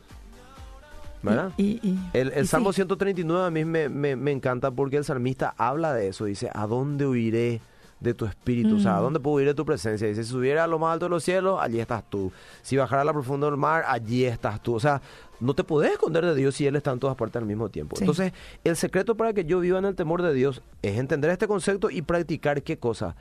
¿Verdad? 1.22 1.52
Y- 1.58 1.98
El, 2.14 2.32
el 2.32 2.46
y 2.46 2.48
Salmo 2.48 2.72
sí. 2.72 2.78
139 2.78 3.46
a 3.48 3.52
mí 3.52 3.66
me, 3.66 3.90
me- 3.90 4.16
me 4.16 4.32
encanta 4.32 4.72
porque 4.72 4.96
el 4.96 5.04
salmista 5.04 5.54
habla 5.58 5.94
de 5.94 6.08
eso. 6.08 6.24
Dice, 6.26 6.50
¿a 6.54 6.66
dónde 6.66 7.06
huiré 7.06 7.60
de 8.00 8.14
tu 8.14 8.26
espíritu? 8.26 8.78
O 8.78 8.80
sea, 8.80 8.96
¿a 8.98 9.00
Mm. 9.00 9.04
dónde 9.04 9.20
puedo 9.20 9.36
huir 9.38 9.48
de 9.48 9.54
tu 9.54 9.66
presencia? 9.66 10.08
Dice, 10.08 10.24
si 10.24 10.30
subiera 10.30 10.64
a 10.64 10.68
lo 10.68 10.80
más 10.80 10.94
alto 10.94 11.06
de 11.06 11.10
los 11.10 11.24
cielos, 11.24 11.60
allí 11.62 11.80
estás 11.80 12.04
tú. 12.10 12.32
Si 12.62 12.78
bajara 12.78 13.02
a 13.02 13.06
la 13.06 13.14
profunda 13.14 13.48
del 13.48 13.58
mar, 13.58 13.84
allí 13.88 14.26
estás 14.26 14.62
tú. 14.64 14.74
O 14.76 14.80
sea, 14.80 15.02
no 15.40 15.54
te 15.54 15.64
podés 15.64 15.92
esconder 15.94 16.26
de 16.26 16.36
Dios 16.36 16.56
si 16.56 16.66
Él 16.68 16.76
está 16.76 16.92
en 16.92 17.00
todas 17.00 17.16
partes 17.16 17.42
al 17.42 17.46
mismo 17.48 17.70
tiempo. 17.70 17.96
Sí. 17.96 18.04
Entonces, 18.04 18.34
el 18.64 18.76
secreto 18.76 19.16
para 19.16 19.34
que 19.34 19.46
yo 19.46 19.60
viva 19.60 19.80
en 19.80 19.86
el 19.86 19.96
temor 19.96 20.22
de 20.22 20.34
Dios 20.34 20.62
es 20.82 20.98
entender 20.98 21.30
este 21.32 21.48
concepto 21.48 21.90
y 21.90 22.02
practicar 22.02 22.62
qué 22.64 22.78
cosa. 22.78 23.16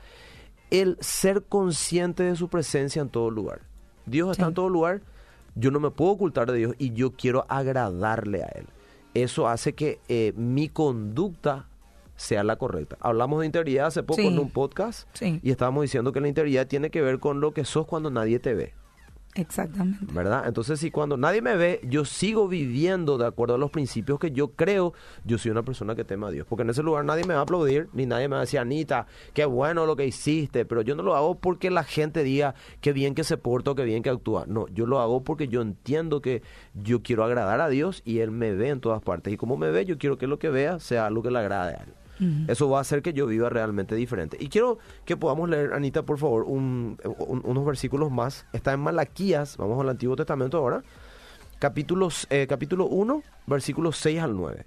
El 0.71 0.97
ser 0.99 1.43
consciente 1.43 2.23
de 2.23 2.35
su 2.35 2.47
presencia 2.49 3.01
en 3.01 3.09
todo 3.09 3.31
lugar. 3.31 3.61
Dios 4.05 4.31
está 4.31 4.43
Sí. 4.45 4.49
en 4.49 4.53
todo 4.55 4.69
lugar, 4.69 5.01
yo 5.55 5.71
no 5.71 5.79
me 5.79 5.91
puedo 5.91 6.11
ocultar 6.11 6.51
de 6.51 6.57
Dios 6.57 6.75
y 6.77 6.91
yo 6.93 7.11
quiero 7.11 7.45
agradarle 7.49 8.43
a 8.43 8.47
Él. 8.47 8.65
Eso 9.13 9.47
hace 9.47 9.73
que 9.73 9.99
eh, 10.07 10.33
mi 10.35 10.69
conducta 10.69 11.65
sea 12.19 12.43
la 12.43 12.57
correcta. 12.57 12.97
Hablamos 12.99 13.39
de 13.39 13.45
integridad 13.45 13.87
hace 13.87 14.03
poco 14.03 14.21
Sí. 14.21 14.27
en 14.27 14.37
un 14.39 14.49
podcast 14.51 15.07
Sí. 15.13 15.39
y 15.41 15.51
estábamos 15.51 15.83
diciendo 15.83 16.11
que 16.11 16.19
la 16.21 16.27
integridad 16.27 16.67
tiene 16.67 16.89
que 16.89 17.01
ver 17.01 17.19
con 17.19 17.39
lo 17.39 17.53
que 17.53 17.63
sos 17.65 17.85
cuando 17.87 18.11
nadie 18.11 18.39
te 18.39 18.53
ve. 18.53 18.73
Exactamente. 19.35 20.11
¿verdad? 20.11 20.45
Entonces, 20.47 20.79
si 20.79 20.89
cuando 20.89 21.15
nadie 21.15 21.41
me 21.41 21.55
ve, 21.55 21.79
yo 21.83 22.03
sigo 22.03 22.47
viviendo 22.47 23.17
de 23.19 23.27
acuerdo 23.27 23.55
a 23.55 23.57
los 23.59 23.69
principios 23.69 24.19
que 24.19 24.31
yo 24.31 24.49
creo, 24.53 24.93
yo 25.23 25.37
soy 25.37 25.51
una 25.51 25.61
persona 25.63 25.95
que 25.95 26.03
teme 26.03 26.25
a 26.25 26.31
Dios. 26.31 26.47
Porque 26.49 26.63
en 26.63 26.71
ese 26.71 26.81
lugar 26.81 27.05
nadie 27.05 27.23
me 27.25 27.35
va 27.35 27.41
a 27.41 27.43
aplaudir, 27.43 27.89
ni 27.93 28.07
nadie 28.07 28.27
me 28.27 28.33
va 28.33 28.39
a 28.39 28.45
decir, 28.45 28.59
Anita, 28.59 29.05
qué 29.33 29.45
bueno 29.45 29.85
lo 29.85 29.95
que 29.95 30.05
hiciste, 30.07 30.65
pero 30.65 30.81
yo 30.81 30.95
no 30.95 31.03
lo 31.03 31.15
hago 31.15 31.35
porque 31.39 31.69
la 31.69 31.83
gente 31.83 32.23
diga 32.23 32.55
qué 32.81 32.91
bien 32.91 33.13
que 33.13 33.23
se 33.23 33.37
porta 33.37 33.71
o 33.71 33.75
qué 33.75 33.83
bien 33.85 34.01
que 34.01 34.09
actúa. 34.09 34.45
No, 34.47 34.67
yo 34.69 34.87
lo 34.87 34.99
hago 34.99 35.23
porque 35.23 35.47
yo 35.47 35.61
entiendo 35.61 36.21
que 36.21 36.41
yo 36.73 37.03
quiero 37.03 37.23
agradar 37.23 37.61
a 37.61 37.69
Dios 37.69 38.01
y 38.05 38.19
Él 38.19 38.31
me 38.31 38.51
ve 38.53 38.69
en 38.69 38.81
todas 38.81 39.01
partes. 39.01 39.31
Y 39.31 39.37
como 39.37 39.57
me 39.57 39.69
ve, 39.69 39.85
yo 39.85 39.97
quiero 39.99 40.17
que 40.17 40.25
lo 40.27 40.39
que 40.39 40.49
vea 40.49 40.79
sea 40.79 41.05
algo 41.05 41.21
que 41.21 41.29
le 41.31 41.37
agrade 41.39 41.75
a 41.75 41.83
Él. 41.83 41.93
Eso 42.47 42.69
va 42.69 42.79
a 42.79 42.81
hacer 42.81 43.01
que 43.01 43.13
yo 43.13 43.25
viva 43.27 43.49
realmente 43.49 43.95
diferente. 43.95 44.37
Y 44.39 44.49
quiero 44.49 44.77
que 45.05 45.15
podamos 45.17 45.49
leer, 45.49 45.73
Anita, 45.73 46.03
por 46.03 46.17
favor, 46.17 46.43
un- 46.43 46.97
un- 47.27 47.41
unos 47.45 47.65
versículos 47.65 48.11
más. 48.11 48.45
Está 48.53 48.73
en 48.73 48.81
Malaquías, 48.81 49.55
vamos 49.57 49.79
al 49.79 49.89
Antiguo 49.89 50.15
Testamento 50.15 50.57
ahora. 50.57 50.83
Capítulos, 51.59 52.27
eh, 52.29 52.45
capítulo 52.47 52.85
1, 52.87 53.21
versículos 53.45 53.97
6 53.97 54.19
al 54.21 54.35
9. 54.35 54.65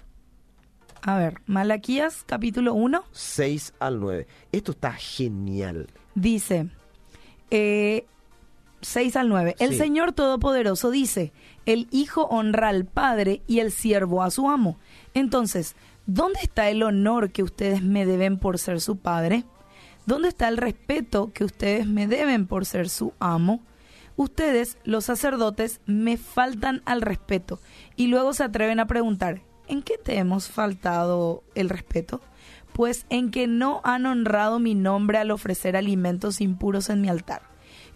A 1.03 1.17
ver, 1.19 1.41
Malaquías 1.47 2.23
capítulo 2.27 2.75
1 2.75 3.03
6 3.13 3.75
al 3.81 3.99
9. 4.01 4.27
Esto 4.53 4.73
está 4.73 4.93
genial. 4.93 5.89
dice, 6.15 6.69
eh, 7.51 8.05
6 8.83 9.17
al 9.17 9.29
9, 9.29 9.55
el 9.61 9.71
Sí. 9.71 9.79
Señor 9.79 10.13
Todopoderoso 10.13 10.91
dice, 10.91 11.33
el 11.67 11.87
Hijo 11.91 12.25
honra 12.27 12.69
al 12.69 12.85
Padre 12.85 13.43
y 13.47 13.61
el 13.61 13.71
siervo 13.73 14.23
a 14.23 14.31
su 14.31 14.49
amo. 14.51 14.79
Entonces, 15.15 15.75
¿dónde 16.07 16.41
está 16.43 16.69
el 16.69 16.83
honor 16.83 17.31
que 17.31 17.43
ustedes 17.43 17.83
me 17.83 18.07
deben 18.07 18.39
por 18.39 18.59
ser 18.59 18.81
su 18.81 18.97
Padre? 18.97 19.45
¿Dónde 20.07 20.29
está 20.29 20.49
el 20.49 20.57
respeto 20.57 21.33
que 21.33 21.45
ustedes 21.45 21.87
me 21.87 22.07
deben 22.07 22.47
por 22.47 22.67
ser 22.67 22.89
su 22.89 23.13
amo? 23.21 23.61
Ustedes, 24.17 24.79
los 24.85 25.05
sacerdotes, 25.05 25.81
me 25.87 26.17
faltan 26.17 26.83
al 26.85 27.03
respeto 27.03 27.61
y 27.97 28.09
luego 28.09 28.35
se 28.35 28.45
atreven 28.45 28.81
a 28.81 28.87
preguntar, 28.87 29.43
¿en 29.69 29.83
qué 29.83 29.97
te 29.97 30.19
hemos 30.19 30.49
faltado 30.49 31.45
el 31.55 31.69
respeto? 31.69 32.21
Pues 32.73 33.07
en 33.11 33.31
que 33.31 33.47
no 33.47 33.81
han 33.85 34.07
honrado 34.07 34.59
mi 34.59 34.75
nombre 34.75 35.19
al 35.19 35.31
ofrecer 35.31 35.77
alimentos 35.77 36.41
impuros 36.41 36.91
en 36.91 37.01
mi 37.01 37.09
altar. 37.09 37.43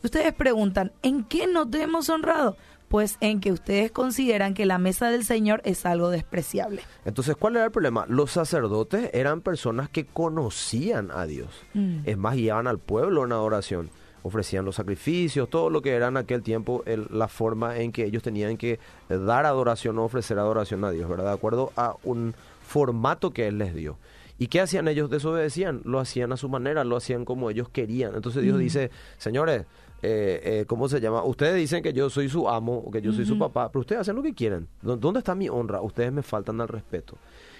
Ustedes 0.03 0.33
preguntan, 0.33 0.93
¿en 1.03 1.25
qué 1.25 1.47
no 1.47 1.69
te 1.69 1.83
hemos 1.83 2.09
honrado? 2.09 2.57
Pues 2.89 3.17
en 3.21 3.41
que 3.41 3.51
ustedes 3.53 3.91
consideran 3.91 4.55
que 4.55 4.65
la 4.65 4.79
mesa 4.79 5.11
del 5.11 5.25
Señor 5.25 5.61
es 5.65 5.85
algo 5.87 6.11
despreciable. 6.11 6.83
Entonces, 7.05 7.35
¿cuál 7.37 7.57
era 7.57 7.65
el 7.65 7.71
problema? 7.73 8.05
Los 8.09 8.31
sacerdotes 8.31 9.11
eran 9.13 9.41
personas 9.41 9.89
que 9.89 10.05
conocían 10.07 11.11
a 11.11 11.27
Dios. 11.27 11.49
Mm. 11.75 11.99
Es 12.05 12.17
más, 12.17 12.37
guiaban 12.37 12.67
al 12.69 12.79
pueblo 12.79 13.25
en 13.25 13.33
adoración. 13.33 13.91
Ofrecían 14.23 14.65
los 14.65 14.77
sacrificios, 14.77 15.49
todo 15.51 15.71
lo 15.71 15.83
que 15.83 15.93
era 15.95 16.09
en 16.09 16.17
aquel 16.17 16.43
tiempo 16.43 16.83
el- 16.87 17.07
la 17.11 17.29
forma 17.29 17.79
en 17.79 17.93
que 17.93 18.05
ellos 18.05 18.23
tenían 18.23 18.57
que 18.57 18.79
dar 19.09 19.47
adoración 19.47 19.99
o 19.99 20.05
ofrecer 20.05 20.39
adoración 20.39 20.85
a 20.85 20.91
Dios, 20.91 21.09
¿verdad? 21.09 21.27
De 21.27 21.33
acuerdo 21.35 21.73
a 21.77 21.95
un 22.05 22.35
formato 22.67 23.31
que 23.33 23.47
Él 23.47 23.59
les 23.59 23.75
dio. 23.75 23.99
¿Y 24.39 24.49
qué 24.49 24.61
hacían 24.61 24.87
ellos? 24.89 25.11
Desobedecían, 25.11 25.81
lo 25.85 25.99
hacían 25.99 26.33
a 26.33 26.37
su 26.37 26.49
manera, 26.49 26.85
lo 26.85 26.97
hacían 26.97 27.25
como 27.25 27.51
ellos 27.51 27.69
querían. 27.69 28.15
Entonces 28.15 28.43
Dios 28.43 28.57
Mm. 28.57 28.61
dice, 28.61 28.91
señores, 29.17 29.65
eh, 30.09 30.41
eh, 30.61 30.65
¿cómo 30.67 30.89
se 30.89 31.01
llama? 31.01 31.25
Ustedes 31.25 31.57
dicen 31.57 31.83
que 31.83 31.93
yo 31.93 32.09
soy 32.11 32.29
su 32.29 32.49
amo 32.49 32.77
o 32.79 32.91
que 32.91 33.01
yo 33.03 33.13
soy 33.13 33.25
su 33.27 33.37
papá, 33.39 33.71
pero 33.73 33.81
ustedes 33.81 34.03
hacen 34.03 34.15
lo 34.17 34.23
que 34.23 34.35
quieren. 34.35 34.69
¿Dó- 34.83 34.97
¿Dónde 34.97 35.19
está 35.19 35.35
mi 35.35 35.49
honra? 35.49 35.81
Ustedes 35.83 36.13
me 36.13 36.23
faltan 36.23 36.61
al 36.61 36.69
respeto. 36.69 37.19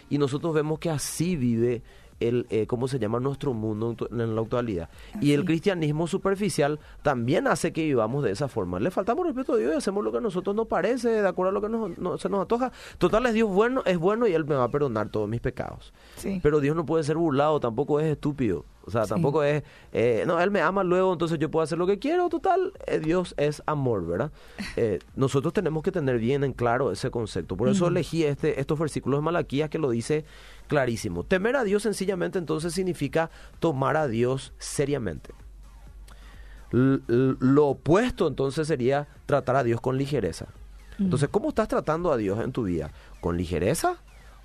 Y 0.09 0.19
nosotros 0.19 0.55
vemos 0.55 0.79
que 0.79 0.89
así 0.91 1.35
vive 1.37 1.83
el, 2.21 2.47
eh, 2.51 2.67
¿cómo 2.67 2.89
se 2.89 2.99
llama? 2.99 3.21
Nuestro 3.21 3.53
mundo 3.53 3.95
en 4.11 4.35
la 4.35 4.41
actualidad. 4.41 4.89
Y 5.21 5.33
el 5.33 5.45
cristianismo 5.45 6.07
superficial 6.07 6.79
también 7.03 7.47
hace 7.47 7.73
que 7.73 7.83
vivamos 7.85 8.25
de 8.25 8.31
esa 8.33 8.49
forma. 8.49 8.81
Le 8.81 8.91
faltamos 8.91 9.27
respeto 9.27 9.55
a 9.55 9.57
Dios 9.57 9.73
y 9.75 9.77
hacemos 9.77 10.03
lo 10.05 10.13
que 10.13 10.19
a 10.19 10.21
nosotros 10.23 10.57
nos 10.57 10.67
parece, 10.67 11.09
de 11.11 11.29
acuerdo 11.29 11.51
a 11.51 11.53
lo 11.53 11.61
que 11.63 11.69
nos, 11.69 11.99
no- 11.99 12.19
se 12.19 12.29
nos 12.29 12.41
antoja. 12.43 12.73
Total, 12.99 13.25
es 13.27 13.35
Dios 13.35 13.51
bueno, 13.51 13.83
es 13.85 13.99
bueno 13.99 14.27
y 14.27 14.33
Él 14.35 14.45
me 14.45 14.55
va 14.55 14.65
a 14.65 14.71
perdonar 14.71 15.09
todos 15.09 15.29
mis 15.29 15.41
pecados. 15.41 15.93
Sí. 16.17 16.41
Pero 16.43 16.61
Dios 16.61 16.75
no 16.77 16.87
puede 16.87 17.05
ser 17.05 17.17
burlado, 17.17 17.61
tampoco 17.61 18.01
es 18.01 18.07
estúpido. 18.07 18.65
O 18.85 18.91
sea, 18.91 19.03
Sí. 19.03 19.09
tampoco 19.11 19.43
es, 19.43 19.65
eh, 19.93 20.23
no, 20.29 20.41
Él 20.41 20.53
me 20.53 20.61
ama 20.61 20.85
luego, 20.85 21.13
entonces 21.13 21.41
yo 21.41 21.51
puedo 21.51 21.65
hacer 21.65 21.77
lo 21.77 21.89
que 21.89 21.99
quiero. 21.99 22.29
Total, 22.29 22.73
eh, 22.87 23.01
Dios 23.01 23.35
es 23.37 23.61
amor, 23.67 24.07
¿verdad? 24.07 24.31
Eh, 24.77 24.99
nosotros 25.17 25.53
tenemos 25.53 25.83
que 25.83 25.91
tener 25.91 26.19
bien 26.19 26.45
en 26.45 26.53
claro 26.53 26.93
ese 26.93 27.11
concepto. 27.11 27.57
Por 27.57 27.69
eso 27.69 27.89
elegí 27.89 28.25
este, 28.25 28.61
estos 28.61 28.79
versículos 28.79 29.19
de 29.21 29.25
Malaquías 29.25 29.71
que 29.71 29.79
lo 29.79 29.91
dice 29.91 30.25
clarísimo. 30.69 31.25
Temer 31.25 31.57
a 31.57 31.65
Dios 31.65 31.83
sencillamente 31.83 32.39
entonces 32.39 32.73
significa 32.75 33.31
tomar 33.61 33.97
a 33.97 34.07
Dios 34.09 34.53
seriamente. 34.59 35.33
L- 36.73 37.01
lo 37.09 37.67
opuesto 37.69 38.27
entonces 38.27 38.67
sería 38.69 39.09
tratar 39.27 39.57
a 39.57 39.63
Dios 39.65 39.81
con 39.81 39.97
ligereza. 39.97 40.47
Entonces, 40.99 41.29
¿cómo 41.31 41.51
estás 41.51 41.69
tratando 41.69 42.11
a 42.11 42.17
Dios 42.17 42.43
en 42.43 42.53
tu 42.53 42.65
vida? 42.65 42.91
¿Con 43.21 43.37
ligereza 43.37 43.97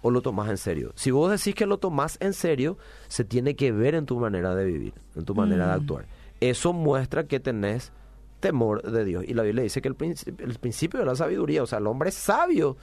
o 0.02 0.12
lo 0.12 0.22
tomas 0.22 0.50
en 0.50 0.58
serio? 0.58 0.92
Si 0.96 1.10
vos 1.10 1.32
decís 1.32 1.56
que 1.56 1.66
lo 1.66 1.78
tomás 1.78 2.18
en 2.20 2.34
serio, 2.34 2.78
se 3.08 3.24
tiene 3.24 3.56
que 3.56 3.72
ver 3.72 3.96
en 3.96 4.06
tu 4.06 4.20
manera 4.20 4.54
de 4.54 4.66
vivir, 4.66 4.94
en 5.16 5.24
tu 5.24 5.34
manera 5.34 5.68
de 5.68 5.74
actuar. 5.74 6.06
Eso 6.42 6.74
muestra 6.74 7.26
que 7.26 7.40
tenés 7.40 7.94
temor 8.42 8.82
de 8.82 9.06
Dios. 9.06 9.24
Y 9.26 9.34
la 9.34 9.44
Biblia 9.44 9.64
dice 9.64 9.82
que 9.82 9.88
el, 9.88 9.96
el 10.40 10.60
principio 10.60 11.00
de 11.00 11.06
la 11.06 11.16
sabiduría, 11.16 11.64
o 11.64 11.68
sea, 11.68 11.80
el 11.80 11.88
hombre 11.88 12.12
sabio 12.12 12.76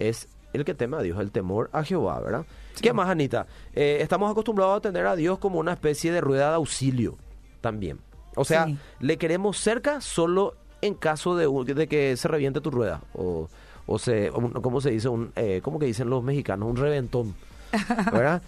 es 0.00 0.28
el 0.52 0.64
que 0.64 0.74
teme 0.74 0.96
a 0.96 1.00
Dios, 1.00 1.18
el 1.20 1.30
temor 1.30 1.68
a 1.72 1.82
Jehová, 1.84 2.20
¿verdad? 2.20 2.44
¿Qué 2.80 2.92
más, 2.92 3.08
Anita? 3.08 3.46
Eh, 3.74 3.98
estamos 4.00 4.30
acostumbrados 4.30 4.78
a 4.78 4.80
tener 4.80 5.06
a 5.06 5.16
Dios 5.16 5.38
como 5.38 5.58
una 5.58 5.72
especie 5.72 6.10
de 6.12 6.20
rueda 6.20 6.48
de 6.50 6.54
auxilio 6.56 7.16
también. 7.60 7.98
O 8.36 8.44
sea, 8.44 8.66
Sí. 8.66 8.78
le 9.00 9.18
queremos 9.18 9.58
cerca 9.58 10.00
solo 10.00 10.54
en 10.80 10.94
caso 10.94 11.36
de, 11.36 11.86
que 11.88 12.16
se 12.16 12.28
reviente 12.28 12.60
tu 12.60 12.70
rueda. 12.70 13.00
O, 13.14 13.48
o 13.86 13.98
se, 13.98 14.30
un- 14.30 14.52
¿cómo 14.52 14.80
se 14.80 14.90
dice? 14.90 15.08
Un, 15.08 15.32
eh, 15.36 15.60
¿Cómo 15.62 15.78
que 15.78 15.86
dicen 15.86 16.08
los 16.10 16.22
mexicanos? 16.24 16.68
Un 16.68 16.76
reventón. 16.76 17.34
¿Verdad? 18.12 18.42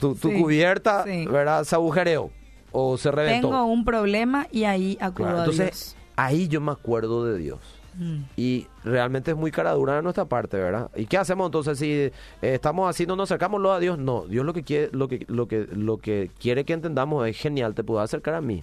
tu 0.00 0.14
tu 0.14 0.28
Sí, 0.30 0.40
cubierta. 0.42 1.04
¿verdad? 1.04 1.64
Se 1.64 1.74
agujereó. 1.74 2.30
O 2.72 2.96
se 2.98 3.10
reventó. 3.10 3.48
Tengo 3.48 3.64
un 3.66 3.84
problema 3.84 4.46
y 4.50 4.64
ahí 4.64 4.98
acudo 5.00 5.26
Claro, 5.26 5.38
a 5.38 5.44
entonces, 5.44 5.96
ahí 6.18 6.48
yo 6.48 6.60
me 6.60 6.72
acuerdo 6.72 7.24
de 7.24 7.38
Dios. 7.38 7.60
Mm. 7.96 8.22
Y 8.36 8.66
realmente 8.84 9.30
es 9.30 9.36
muy 9.36 9.50
cara 9.50 9.72
dura 9.72 9.96
de 9.96 10.02
nuestra 10.02 10.24
parte, 10.24 10.56
¿verdad? 10.56 10.90
¿Y 10.94 11.06
qué 11.06 11.16
hacemos 11.16 11.46
entonces 11.46 11.78
si 11.78 11.90
eh, 11.92 12.12
estamos 12.42 12.90
así, 12.90 13.06
no 13.06 13.16
nos 13.16 13.30
acercamos 13.30 13.64
a 13.70 13.78
Dios? 13.78 13.98
No, 13.98 14.26
Dios 14.26 14.44
lo 14.44 14.52
que 14.52 14.62
quiere, 14.62 14.90
lo 14.92 15.08
que, 15.08 15.24
lo 15.28 15.46
que, 15.46 15.68
lo 15.72 15.98
que 15.98 16.30
quiere 16.38 16.64
que 16.64 16.72
entendamos 16.72 17.26
es 17.26 17.36
genial, 17.36 17.74
te 17.74 17.84
puedo 17.84 18.00
acercar 18.00 18.34
a 18.34 18.40
mí, 18.40 18.62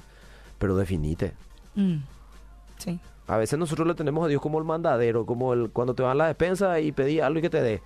pero 0.60 0.76
definite. 0.76 1.34
Mm. 1.76 1.98
Sí. 2.78 3.00
A 3.28 3.38
veces 3.38 3.58
nosotros 3.58 3.88
le 3.88 3.96
tenemos 3.96 4.26
a 4.26 4.28
Dios 4.28 4.42
como 4.42 4.60
el 4.60 4.66
mandadero, 4.66 5.26
como 5.26 5.54
el 5.54 5.72
cuando 5.72 5.96
te 5.96 6.04
van 6.04 6.12
a 6.12 6.16
la 6.16 6.28
despensa 6.28 6.80
y 6.80 6.92
pedí 6.92 7.22
algo 7.22 7.40
y 7.40 7.42
que 7.42 7.50
te 7.50 7.62
dé. 7.62 7.82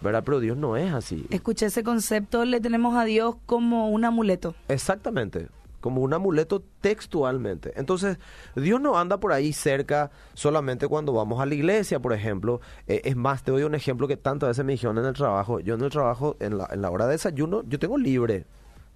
¿verdad? 0.00 0.22
Pero 0.22 0.40
Dios 0.40 0.58
no 0.58 0.76
es 0.76 0.92
así. 0.92 1.24
Escuché 1.30 1.66
ese 1.66 1.82
concepto, 1.82 2.44
le 2.44 2.60
tenemos 2.60 2.94
a 2.94 3.04
Dios 3.04 3.36
como 3.46 3.88
un 3.88 4.04
amuleto. 4.04 4.54
Exactamente, 4.68 5.48
como 5.84 6.00
un 6.00 6.14
amuleto 6.14 6.62
textualmente. 6.80 7.74
Entonces, 7.76 8.16
Dios 8.56 8.80
no 8.80 8.98
anda 8.98 9.20
por 9.20 9.34
ahí 9.34 9.52
cerca 9.52 10.10
solamente 10.32 10.88
cuando 10.88 11.12
vamos 11.12 11.42
a 11.42 11.44
la 11.44 11.54
iglesia, 11.54 12.00
por 12.00 12.14
ejemplo. 12.14 12.62
Eh, 12.86 13.02
es 13.04 13.16
más, 13.16 13.42
te 13.42 13.50
doy 13.50 13.64
un 13.64 13.74
ejemplo 13.74 14.08
que 14.08 14.16
tantas 14.16 14.48
veces 14.48 14.64
me 14.64 14.72
dijeron 14.72 14.96
en 14.96 15.04
el 15.04 15.12
trabajo. 15.12 15.60
Yo 15.60 15.74
en 15.74 15.82
el 15.82 15.90
trabajo, 15.90 16.38
en 16.40 16.56
la, 16.56 16.70
en 16.72 16.80
la 16.80 16.90
hora 16.90 17.04
de 17.04 17.12
desayuno, 17.12 17.64
yo 17.68 17.78
tengo 17.78 17.98
libre. 17.98 18.46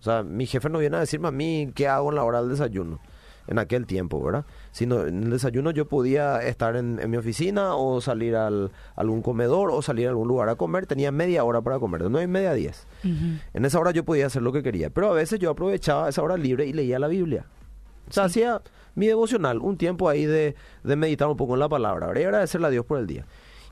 O 0.00 0.02
sea, 0.02 0.22
mi 0.22 0.46
jefe 0.46 0.70
no 0.70 0.78
viene 0.78 0.96
a 0.96 1.00
decirme 1.00 1.28
a 1.28 1.30
mí 1.30 1.70
qué 1.74 1.88
hago 1.88 2.08
en 2.08 2.16
la 2.16 2.24
hora 2.24 2.40
del 2.40 2.48
desayuno 2.48 3.00
en 3.48 3.58
aquel 3.58 3.86
tiempo, 3.86 4.22
¿verdad? 4.22 4.44
Sino 4.70 5.06
en 5.06 5.24
el 5.24 5.30
desayuno 5.30 5.70
yo 5.70 5.88
podía 5.88 6.42
estar 6.42 6.76
en, 6.76 7.10
mi 7.10 7.16
oficina 7.16 7.74
o 7.74 8.00
salir 8.00 8.36
al, 8.36 8.70
a 8.94 9.00
algún 9.00 9.22
comedor 9.22 9.70
o 9.70 9.82
salir 9.82 10.06
a 10.06 10.10
algún 10.10 10.28
lugar 10.28 10.48
a 10.48 10.54
comer. 10.54 10.86
Tenía 10.86 11.10
media 11.10 11.44
hora 11.44 11.60
para 11.62 11.78
comer, 11.78 12.02
de 12.02 12.10
nueve 12.10 12.24
y 12.24 12.28
media 12.28 12.50
a 12.50 12.54
diez. 12.54 12.86
En 13.02 13.64
esa 13.64 13.78
hora 13.78 13.90
yo 13.90 14.04
podía 14.04 14.26
hacer 14.26 14.42
lo 14.42 14.52
que 14.52 14.62
quería, 14.62 14.90
pero 14.90 15.10
a 15.10 15.14
veces 15.14 15.38
yo 15.38 15.50
aprovechaba 15.50 16.08
esa 16.08 16.22
hora 16.22 16.36
libre 16.36 16.66
y 16.66 16.72
leía 16.72 16.98
la 16.98 17.08
Biblia. 17.08 17.46
O 18.08 18.12
sea, 18.12 18.24
hacía 18.24 18.60
mi 18.94 19.06
devocional, 19.06 19.58
un 19.58 19.76
tiempo 19.76 20.08
ahí 20.08 20.26
de, 20.26 20.54
de 20.84 20.96
meditar 20.96 21.28
un 21.28 21.36
poco 21.36 21.54
en 21.54 21.60
la 21.60 21.68
palabra, 21.68 22.08
y 22.18 22.24
agradecerle 22.24 22.66
a 22.66 22.70
Dios 22.70 22.84
por 22.84 22.98
el 22.98 23.06
día. 23.06 23.24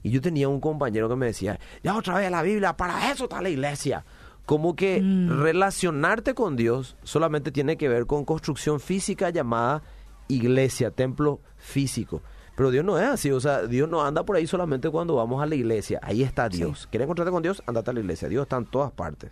Y 0.03 0.11
yo 0.11 0.21
tenía 0.21 0.49
un 0.49 0.61
compañero 0.61 1.09
que 1.09 1.17
me 1.17 1.27
decía, 1.27 1.59
ya 1.83 1.97
otra 1.97 2.19
vez 2.19 2.31
la 2.31 2.43
Biblia, 2.43 2.77
para 2.77 3.11
eso 3.11 3.25
está 3.25 3.43
la 3.43 3.49
iglesia 3.49 4.05
como 4.47 4.77
que 4.77 5.03
mm. 5.03 5.43
relacionarte 5.43 6.35
con 6.35 6.57
Dios 6.57 6.97
solamente 7.03 7.51
tiene 7.51 7.77
que 7.77 7.89
ver 7.89 8.07
con 8.07 8.25
construcción 8.25 8.81
física 8.81 9.31
llamada 9.31 9.83
iglesia, 10.29 10.91
templo 10.91 11.41
físico. 11.57 12.23
Pero 12.57 12.71
Dios 12.71 12.85
no 12.85 12.99
es 12.99 13.05
así, 13.05 13.31
o 13.31 13.41
sea, 13.41 13.67
Dios 13.67 13.89
no 13.89 14.03
anda 14.03 14.25
por 14.25 14.37
ahí 14.37 14.47
solamente 14.47 14.89
cuando 14.89 15.17
vamos 15.17 15.43
a 15.43 15.47
la 15.47 15.55
iglesia. 15.55 16.01
Ahí 16.03 16.23
está 16.23 16.49
Dios. 16.49 16.89
¿Quieres 16.91 17.05
encontrarte 17.05 17.31
con 17.31 17.43
Dios? 17.43 17.63
Andate 17.67 17.91
a 17.91 17.95
la 17.95 18.01
iglesia. 18.01 18.29
Dios 18.29 18.45
está 18.45 18.57
en 18.57 18.65
todas 18.65 18.93
partes. 18.93 19.31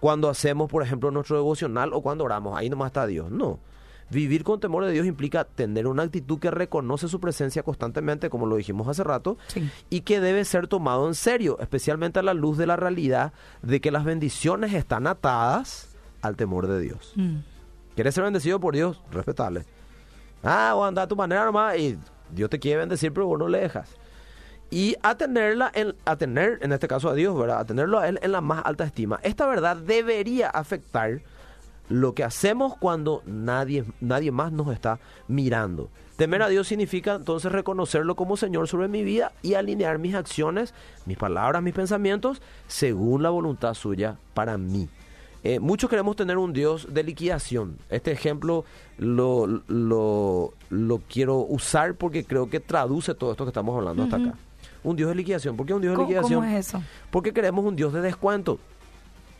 Cuando 0.00 0.30
hacemos, 0.30 0.70
por 0.70 0.82
ejemplo, 0.82 1.10
nuestro 1.10 1.36
devocional 1.36 1.92
o 1.92 2.00
cuando 2.00 2.24
oramos, 2.24 2.56
ahí 2.56 2.70
nomás 2.70 2.88
está 2.88 3.06
Dios. 3.06 3.30
No. 3.30 3.58
Vivir 4.08 4.44
con 4.44 4.60
temor 4.60 4.84
de 4.84 4.92
Dios 4.92 5.04
implica 5.06 5.44
tener 5.44 5.88
una 5.88 6.04
actitud 6.04 6.38
que 6.38 6.50
reconoce 6.50 7.08
su 7.08 7.18
presencia 7.18 7.64
constantemente, 7.64 8.30
como 8.30 8.46
lo 8.46 8.56
dijimos 8.56 8.86
hace 8.86 9.02
rato, 9.02 9.36
y 9.90 10.02
que 10.02 10.20
debe 10.20 10.44
ser 10.44 10.68
tomado 10.68 11.08
en 11.08 11.14
serio, 11.14 11.58
especialmente 11.60 12.20
a 12.20 12.22
la 12.22 12.34
luz 12.34 12.56
de 12.56 12.66
la 12.66 12.76
realidad 12.76 13.32
de 13.62 13.80
que 13.80 13.90
las 13.90 14.04
bendiciones 14.04 14.74
están 14.74 15.08
atadas 15.08 15.96
al 16.22 16.36
temor 16.36 16.68
de 16.68 16.80
Dios. 16.80 17.12
Mm. 17.16 17.38
¿Quieres 17.96 18.14
ser 18.14 18.24
bendecido 18.24 18.60
por 18.60 18.74
Dios? 18.74 19.02
Respetable. 19.10 19.64
Ah, 20.42 20.74
o 20.76 20.84
anda 20.84 21.02
a 21.02 21.08
tu 21.08 21.16
manera 21.16 21.44
nomás 21.44 21.76
y 21.76 21.98
Dios 22.30 22.50
te 22.50 22.60
quiere 22.60 22.78
bendecir, 22.78 23.12
pero 23.12 23.26
vos 23.26 23.38
no 23.38 23.48
le 23.48 23.58
dejas. 23.58 23.90
Y 24.70 24.96
a 25.02 25.16
tenerla 25.16 25.70
en, 25.74 25.94
a 26.04 26.16
tener, 26.16 26.58
en 26.62 26.72
este 26.72 26.88
caso 26.88 27.08
a 27.08 27.14
Dios, 27.14 27.36
¿verdad? 27.38 27.60
A 27.60 27.64
tenerlo 27.64 27.98
a 27.98 28.08
Él 28.08 28.18
en 28.22 28.32
la 28.32 28.40
más 28.40 28.62
alta 28.64 28.84
estima. 28.84 29.18
Esta 29.22 29.46
verdad 29.46 29.76
debería 29.76 30.50
afectar 30.50 31.22
lo 31.88 32.14
que 32.14 32.24
hacemos 32.24 32.76
cuando 32.76 33.22
nadie, 33.26 33.84
nadie 34.00 34.30
más 34.30 34.52
nos 34.52 34.72
está 34.72 34.98
mirando. 35.28 35.88
Temer 36.16 36.42
a 36.42 36.48
Dios 36.48 36.66
significa 36.66 37.14
entonces 37.16 37.52
reconocerlo 37.52 38.16
como 38.16 38.36
Señor 38.36 38.68
sobre 38.68 38.88
mi 38.88 39.04
vida 39.04 39.32
y 39.42 39.54
alinear 39.54 39.98
mis 39.98 40.14
acciones, 40.14 40.72
mis 41.04 41.18
palabras, 41.18 41.62
mis 41.62 41.74
pensamientos 41.74 42.40
según 42.66 43.22
la 43.22 43.30
voluntad 43.30 43.74
suya 43.74 44.16
para 44.32 44.56
mí. 44.56 44.88
Eh, 45.44 45.60
muchos 45.60 45.88
queremos 45.88 46.16
tener 46.16 46.38
un 46.38 46.52
Dios 46.52 46.92
de 46.92 47.04
liquidación. 47.04 47.76
Este 47.90 48.10
ejemplo 48.10 48.64
lo, 48.98 49.46
lo, 49.68 51.02
quiero 51.08 51.36
usar 51.36 51.94
porque 51.94 52.24
creo 52.24 52.50
que 52.50 52.60
traduce 52.60 53.14
todo 53.14 53.32
esto 53.32 53.44
que 53.44 53.50
estamos 53.50 53.76
hablando 53.76 54.02
hasta 54.02 54.16
acá. 54.16 54.34
Un 54.82 54.96
Dios 54.96 55.08
de 55.10 55.14
liquidación. 55.14 55.56
¿Por 55.56 55.66
qué 55.66 55.74
un 55.74 55.82
Dios 55.82 55.96
de 55.96 56.02
liquidación? 56.02 56.40
¿Cómo 56.40 56.50
es 56.50 56.66
eso? 56.66 56.82
Porque 57.10 57.32
queremos 57.32 57.64
un 57.64 57.76
Dios 57.76 57.92
de 57.92 58.00
descuento. 58.00 58.58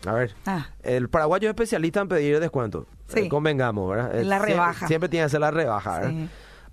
A 0.06 0.12
ver, 0.12 0.34
ah. 0.46 0.68
el 0.82 1.08
paraguayo 1.08 1.48
es 1.48 1.50
especialista 1.50 2.00
en 2.00 2.08
pedir 2.08 2.40
descuento. 2.40 2.86
Sí. 3.08 3.20
Eh, 3.20 3.28
convengamos, 3.28 3.90
¿verdad? 3.90 4.22
La 4.22 4.38
rebaja. 4.38 4.86
Siempre, 4.86 5.08
tiene 5.08 5.26
que 5.26 5.30
ser 5.30 5.40
la 5.40 5.50
rebaja, 5.50 6.12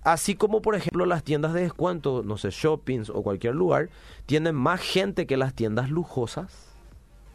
Así 0.02 0.34
como, 0.34 0.60
por 0.60 0.74
ejemplo, 0.74 1.06
las 1.06 1.24
tiendas 1.24 1.54
de 1.54 1.62
descuento, 1.62 2.22
no 2.22 2.36
sé, 2.36 2.50
shoppings 2.50 3.08
o 3.08 3.22
cualquier 3.22 3.54
lugar, 3.54 3.88
tienen 4.26 4.54
más 4.54 4.82
gente 4.82 5.26
que 5.26 5.38
las 5.38 5.54
tiendas 5.54 5.88
lujosas. 5.88 6.52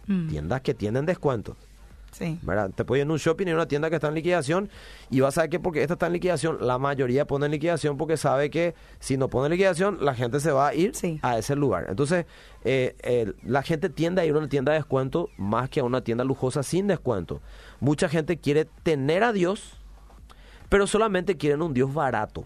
Mm. 0.06 0.28
Tiendas 0.28 0.62
que 0.62 0.76
tienen 0.76 1.08
descuentos. 1.08 1.58
Te 2.76 2.86
puedes 2.86 3.02
ir 3.02 3.06
en 3.06 3.12
un 3.12 3.18
shopping 3.18 3.48
y 3.48 3.50
en 3.50 3.56
una 3.56 3.68
tienda 3.68 3.90
que 3.90 3.96
está 3.96 4.08
en 4.08 4.16
liquidación 4.16 4.70
y 5.10 5.20
vas 5.20 5.38
a 5.38 5.42
ver 5.42 5.50
que 5.50 5.60
porque 5.60 5.82
esta 5.82 5.94
está 5.94 6.08
en 6.08 6.14
liquidación, 6.14 6.58
la 6.62 6.78
mayoría 6.78 7.26
pone 7.26 7.46
en 7.46 7.52
liquidación 7.52 7.98
porque 7.98 8.18
sabe 8.18 8.50
que 8.50 8.76
si 9.00 9.18
no 9.18 9.30
pone 9.30 9.48
en 9.48 9.52
liquidación, 9.52 10.00
la 10.02 10.16
gente 10.16 10.40
se 10.40 10.52
va 10.52 10.70
a 10.70 10.74
ir 10.76 10.94
a 11.22 11.38
ese 11.38 11.56
lugar. 11.56 11.86
Entonces, 11.90 12.26
eh, 12.64 13.34
la 13.46 13.64
gente 13.64 13.90
tiende 13.90 14.22
a 14.22 14.26
ir 14.26 14.36
a 14.36 14.40
una 14.40 14.50
tienda 14.50 14.72
de 14.72 14.80
descuento 14.80 15.30
más 15.38 15.70
que 15.70 15.80
a 15.80 15.84
una 15.84 16.02
tienda 16.02 16.24
lujosa 16.24 16.64
sin 16.64 16.88
descuento. 16.88 17.42
Mucha 17.80 18.10
gente 18.10 18.38
quiere 18.38 18.66
tener 18.84 19.24
a 19.24 19.32
Dios, 19.32 19.78
pero 20.68 20.88
solamente 20.88 21.38
quieren 21.38 21.62
un 21.62 21.74
Dios 21.74 21.94
barato. 21.94 22.46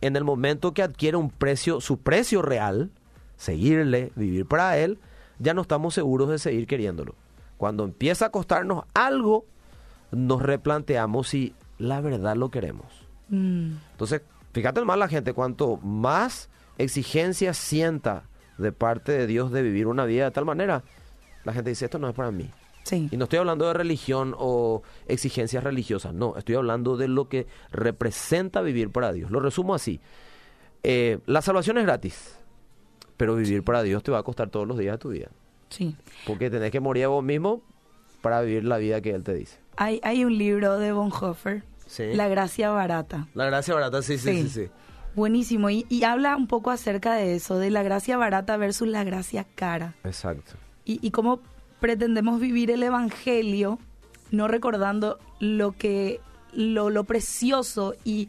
En 0.00 0.16
el 0.16 0.24
momento 0.24 0.74
que 0.74 0.82
adquiere 0.82 1.16
un 1.16 1.30
precio, 1.30 1.80
su 1.80 1.98
precio 1.98 2.42
real, 2.42 2.90
seguirle, 3.36 4.12
vivir 4.14 4.46
para 4.46 4.78
Él, 4.78 4.98
ya 5.38 5.54
no 5.54 5.62
estamos 5.62 5.94
seguros 5.94 6.28
de 6.28 6.38
seguir 6.38 6.66
queriéndolo. 6.66 7.14
Cuando 7.58 7.84
empieza 7.84 8.26
a 8.26 8.30
costarnos 8.30 8.84
algo, 8.94 9.44
nos 10.10 10.40
replanteamos 10.40 11.28
si 11.28 11.54
la 11.76 12.00
verdad 12.00 12.36
lo 12.36 12.50
queremos. 12.50 12.86
Mm. 13.28 13.72
Entonces, 13.92 14.22
fíjate 14.52 14.82
mal 14.84 14.98
la 14.98 15.08
gente, 15.08 15.34
cuanto 15.34 15.76
más 15.78 16.48
exigencia 16.78 17.52
sienta 17.52 18.24
de 18.56 18.72
parte 18.72 19.12
de 19.12 19.26
Dios 19.26 19.52
de 19.52 19.62
vivir 19.62 19.86
una 19.86 20.04
vida 20.06 20.24
de 20.24 20.30
tal 20.30 20.44
manera, 20.44 20.82
la 21.44 21.52
gente 21.52 21.70
dice, 21.70 21.84
esto 21.84 21.98
no 21.98 22.08
es 22.08 22.14
para 22.14 22.30
mí. 22.30 22.50
Y 22.90 23.16
no 23.18 23.24
estoy 23.24 23.38
hablando 23.38 23.66
de 23.66 23.74
religión 23.74 24.34
o 24.38 24.82
exigencias 25.06 25.62
religiosas, 25.62 26.14
no, 26.14 26.36
estoy 26.36 26.54
hablando 26.54 26.96
de 26.96 27.06
lo 27.06 27.28
que 27.28 27.46
representa 27.70 28.62
vivir 28.62 28.90
para 28.90 29.12
Dios. 29.12 29.30
Lo 29.30 29.40
resumo 29.40 29.74
así. 29.74 30.00
Eh, 30.82 31.18
la 31.26 31.42
salvación 31.42 31.76
es 31.76 31.84
gratis, 31.84 32.38
pero 33.16 33.34
vivir 33.34 33.62
para 33.62 33.82
Dios 33.82 34.02
te 34.02 34.10
va 34.10 34.18
a 34.18 34.22
costar 34.22 34.48
todos 34.48 34.66
los 34.66 34.78
días 34.78 34.94
de 34.94 34.98
tu 34.98 35.10
vida. 35.10 35.28
Sí. 35.70 35.96
Porque 36.26 36.50
tenés 36.50 36.70
que 36.70 36.80
morir 36.80 37.04
a 37.04 37.08
vos 37.08 37.24
mismo 37.24 37.62
para 38.20 38.40
vivir 38.42 38.64
la 38.64 38.78
vida 38.78 39.00
que 39.00 39.10
Él 39.10 39.22
te 39.22 39.34
dice. 39.34 39.58
Hay, 39.76 40.00
hay 40.02 40.24
un 40.24 40.36
libro 40.36 40.78
de 40.78 40.92
Bonhoeffer, 40.92 41.62
La 42.14 42.28
Gracia 42.28 42.70
Barata. 42.70 43.28
La 43.34 43.46
Gracia 43.46 43.74
Barata, 43.74 44.02
sí, 44.02 44.18
sí, 44.18 44.42
sí. 44.42 44.48
sí, 44.48 44.70
Buenísimo. 45.14 45.70
Y, 45.70 45.86
y, 45.88 46.04
habla 46.04 46.36
un 46.36 46.46
poco 46.46 46.70
acerca 46.70 47.14
de 47.14 47.34
eso, 47.34 47.58
de 47.58 47.70
la 47.70 47.82
gracia 47.82 48.16
barata 48.16 48.56
versus 48.56 48.86
la 48.86 49.02
gracia 49.04 49.44
cara. 49.54 49.94
Exacto. 50.04 50.52
Y, 50.84 51.04
y 51.04 51.10
cómo 51.10 51.40
pretendemos 51.80 52.40
vivir 52.40 52.70
el 52.70 52.82
Evangelio 52.82 53.78
no 54.30 54.48
recordando 54.48 55.18
lo 55.40 55.72
que, 55.72 56.20
lo, 56.52 56.90
lo 56.90 57.04
precioso 57.04 57.94
y, 58.04 58.28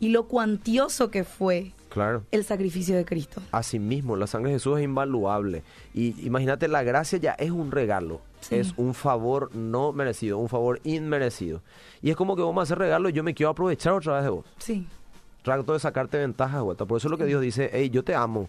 y 0.00 0.08
lo 0.08 0.26
cuantioso 0.26 1.10
que 1.10 1.24
fue 1.24 1.72
Claro. 1.88 2.24
El 2.30 2.44
sacrificio 2.44 2.96
de 2.96 3.04
Cristo. 3.04 3.40
Asimismo, 3.52 4.16
la 4.16 4.26
sangre 4.26 4.50
de 4.50 4.56
Jesús 4.56 4.78
es 4.78 4.84
invaluable. 4.84 5.62
Y 5.94 6.14
imagínate, 6.26 6.68
la 6.68 6.82
gracia 6.82 7.18
ya 7.18 7.32
es 7.32 7.50
un 7.50 7.70
regalo. 7.70 8.20
Es 8.50 8.72
un 8.76 8.94
favor 8.94 9.54
no 9.54 9.92
merecido, 9.92 10.38
un 10.38 10.48
favor 10.48 10.80
inmerecido. 10.84 11.60
Y 12.00 12.10
es 12.10 12.16
como 12.16 12.36
que 12.36 12.42
vos 12.42 12.54
me 12.54 12.62
haces 12.62 12.78
regalo 12.78 13.08
y 13.08 13.12
yo 13.12 13.24
me 13.24 13.34
quiero 13.34 13.50
aprovechar 13.50 13.92
otra 13.92 14.14
vez 14.14 14.24
de 14.24 14.30
vos. 14.30 14.46
Sí. 14.58 14.86
Trato 15.42 15.72
de 15.72 15.80
sacarte 15.80 16.18
ventajas, 16.18 16.62
vuelta. 16.62 16.84
Por 16.84 16.98
eso 16.98 17.08
es 17.08 17.10
lo 17.10 17.18
que 17.18 17.24
Dios 17.24 17.42
dice, 17.42 17.68
hey, 17.72 17.90
yo 17.90 18.04
te 18.04 18.14
amo 18.14 18.48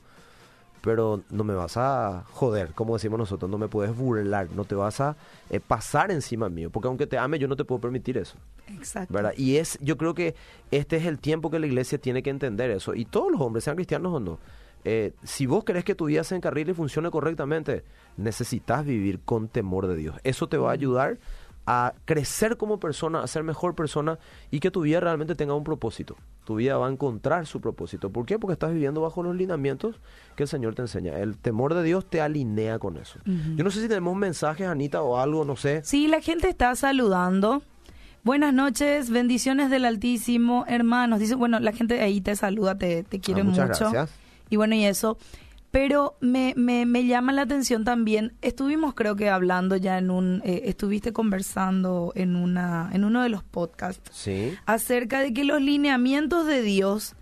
pero 0.82 1.22
no 1.30 1.44
me 1.44 1.54
vas 1.54 1.78
a 1.78 2.26
joder, 2.32 2.74
como 2.74 2.94
decimos 2.94 3.20
nosotros, 3.20 3.50
no 3.50 3.58
me 3.58 3.68
puedes 3.68 3.96
burlar, 3.96 4.50
no 4.56 4.66
te 4.66 4.76
vas 4.76 5.02
a 5.02 5.16
eh, 5.50 5.60
pasar 5.60 6.12
encima 6.12 6.50
mío, 6.50 6.70
porque 6.70 6.88
aunque 6.88 7.08
te 7.08 7.18
ame 7.18 7.40
yo 7.40 7.48
no 7.48 7.56
te 7.56 7.66
puedo 7.66 7.82
permitir 7.82 8.18
eso. 8.18 8.38
Exacto. 8.68 9.14
¿verdad? 9.14 9.34
Y 9.38 9.58
es, 9.58 9.78
yo 9.82 9.98
creo 9.98 10.14
que 10.14 10.36
este 10.72 10.98
es 10.98 11.06
el 11.06 11.20
tiempo 11.20 11.50
que 11.50 11.60
la 11.60 11.68
iglesia 11.68 11.98
tiene 11.98 12.24
que 12.24 12.30
entender 12.30 12.72
eso, 12.72 12.94
y 12.96 13.06
todos 13.06 13.32
los 13.32 13.42
hombres, 13.42 13.64
sean 13.64 13.76
cristianos 13.76 14.14
o 14.14 14.20
no, 14.20 14.40
eh, 14.86 15.14
si 15.24 15.46
vos 15.46 15.64
querés 15.64 15.84
que 15.84 15.96
tu 15.96 16.06
vida 16.06 16.24
se 16.24 16.36
encarrile 16.36 16.72
y 16.72 16.76
funcione 16.76 17.12
correctamente, 17.12 17.84
necesitas 18.18 18.86
vivir 18.86 19.20
con 19.20 19.50
temor 19.50 19.88
de 19.88 19.96
Dios. 19.96 20.16
Eso 20.24 20.48
te 20.48 20.58
va 20.58 20.70
a 20.70 20.74
ayudar 20.74 21.18
a 21.72 21.94
crecer 22.06 22.58
como 22.58 22.80
persona, 22.80 23.22
a 23.22 23.28
ser 23.28 23.44
mejor 23.44 23.76
persona 23.76 24.18
y 24.50 24.60
que 24.60 24.72
tu 24.72 24.82
vida 24.82 25.02
realmente 25.02 25.36
tenga 25.36 25.54
un 25.54 25.64
propósito. 25.64 26.16
Tu 26.44 26.56
vida 26.56 26.76
va 26.78 26.88
a 26.88 26.92
encontrar 26.92 27.46
su 27.46 27.62
propósito. 27.62 28.10
¿Por 28.10 28.26
qué? 28.26 28.40
Porque 28.40 28.54
estás 28.54 28.74
viviendo 28.74 29.02
bajo 29.02 29.22
los 29.22 29.36
lineamientos 29.36 30.00
que 30.36 30.42
el 30.44 30.50
Señor 30.50 30.74
te 30.74 30.82
enseña. 30.82 31.20
El 31.20 31.38
temor 31.38 31.76
de 31.76 31.84
Dios 31.84 32.10
te 32.10 32.22
alinea 32.22 32.80
con 32.80 32.98
eso. 32.98 33.20
Yo 33.56 33.64
no 33.64 33.70
sé 33.70 33.84
si 33.84 33.88
tenemos 33.88 34.18
mensajes, 34.18 34.66
Anita, 34.66 35.04
o 35.04 35.20
algo, 35.20 35.46
no 35.46 35.56
sé. 35.56 35.84
Sí, 35.84 36.08
la 36.08 36.22
gente 36.22 36.50
está 36.50 36.76
saludando. 36.76 37.62
Buenas 38.24 38.52
noches, 38.52 39.12
bendiciones 39.12 39.70
del 39.70 39.86
Altísimo, 39.86 40.66
hermanos. 40.68 41.20
Dice, 41.20 41.36
bueno, 41.36 41.60
la 41.60 41.72
gente 41.72 42.02
ahí 42.02 42.20
te 42.20 42.36
saluda, 42.36 42.80
te, 42.80 43.04
te 43.04 43.20
quiere 43.20 43.42
ah, 43.42 43.44
mucho. 43.44 43.64
Gracias. 43.68 44.10
Y 44.50 44.56
bueno, 44.56 44.74
y 44.74 44.86
eso. 44.86 45.20
Pero 45.72 46.18
me, 46.20 46.54
me, 46.58 46.86
me, 46.86 47.06
llama 47.06 47.32
la 47.32 47.44
atención 47.44 47.84
también, 47.84 48.34
estuvimos 48.42 48.96
creo 48.96 49.16
que 49.16 49.30
hablando 49.30 49.76
ya 49.76 50.00
en 50.00 50.10
un, 50.10 50.42
eh, 50.44 50.64
estuviste 50.66 51.14
conversando 51.14 52.12
en, 52.16 52.36
una, 52.36 52.90
en 52.92 53.04
uno 53.04 53.22
de 53.22 53.30
los 53.30 53.44
podcasts 53.44 54.10
¿Sí? 54.12 54.56
acerca 54.66 55.20
de 55.20 55.32
que 55.32 55.44
los 55.44 55.62
lineamientos 55.62 56.48
de 56.48 56.64
Dios 56.64 57.16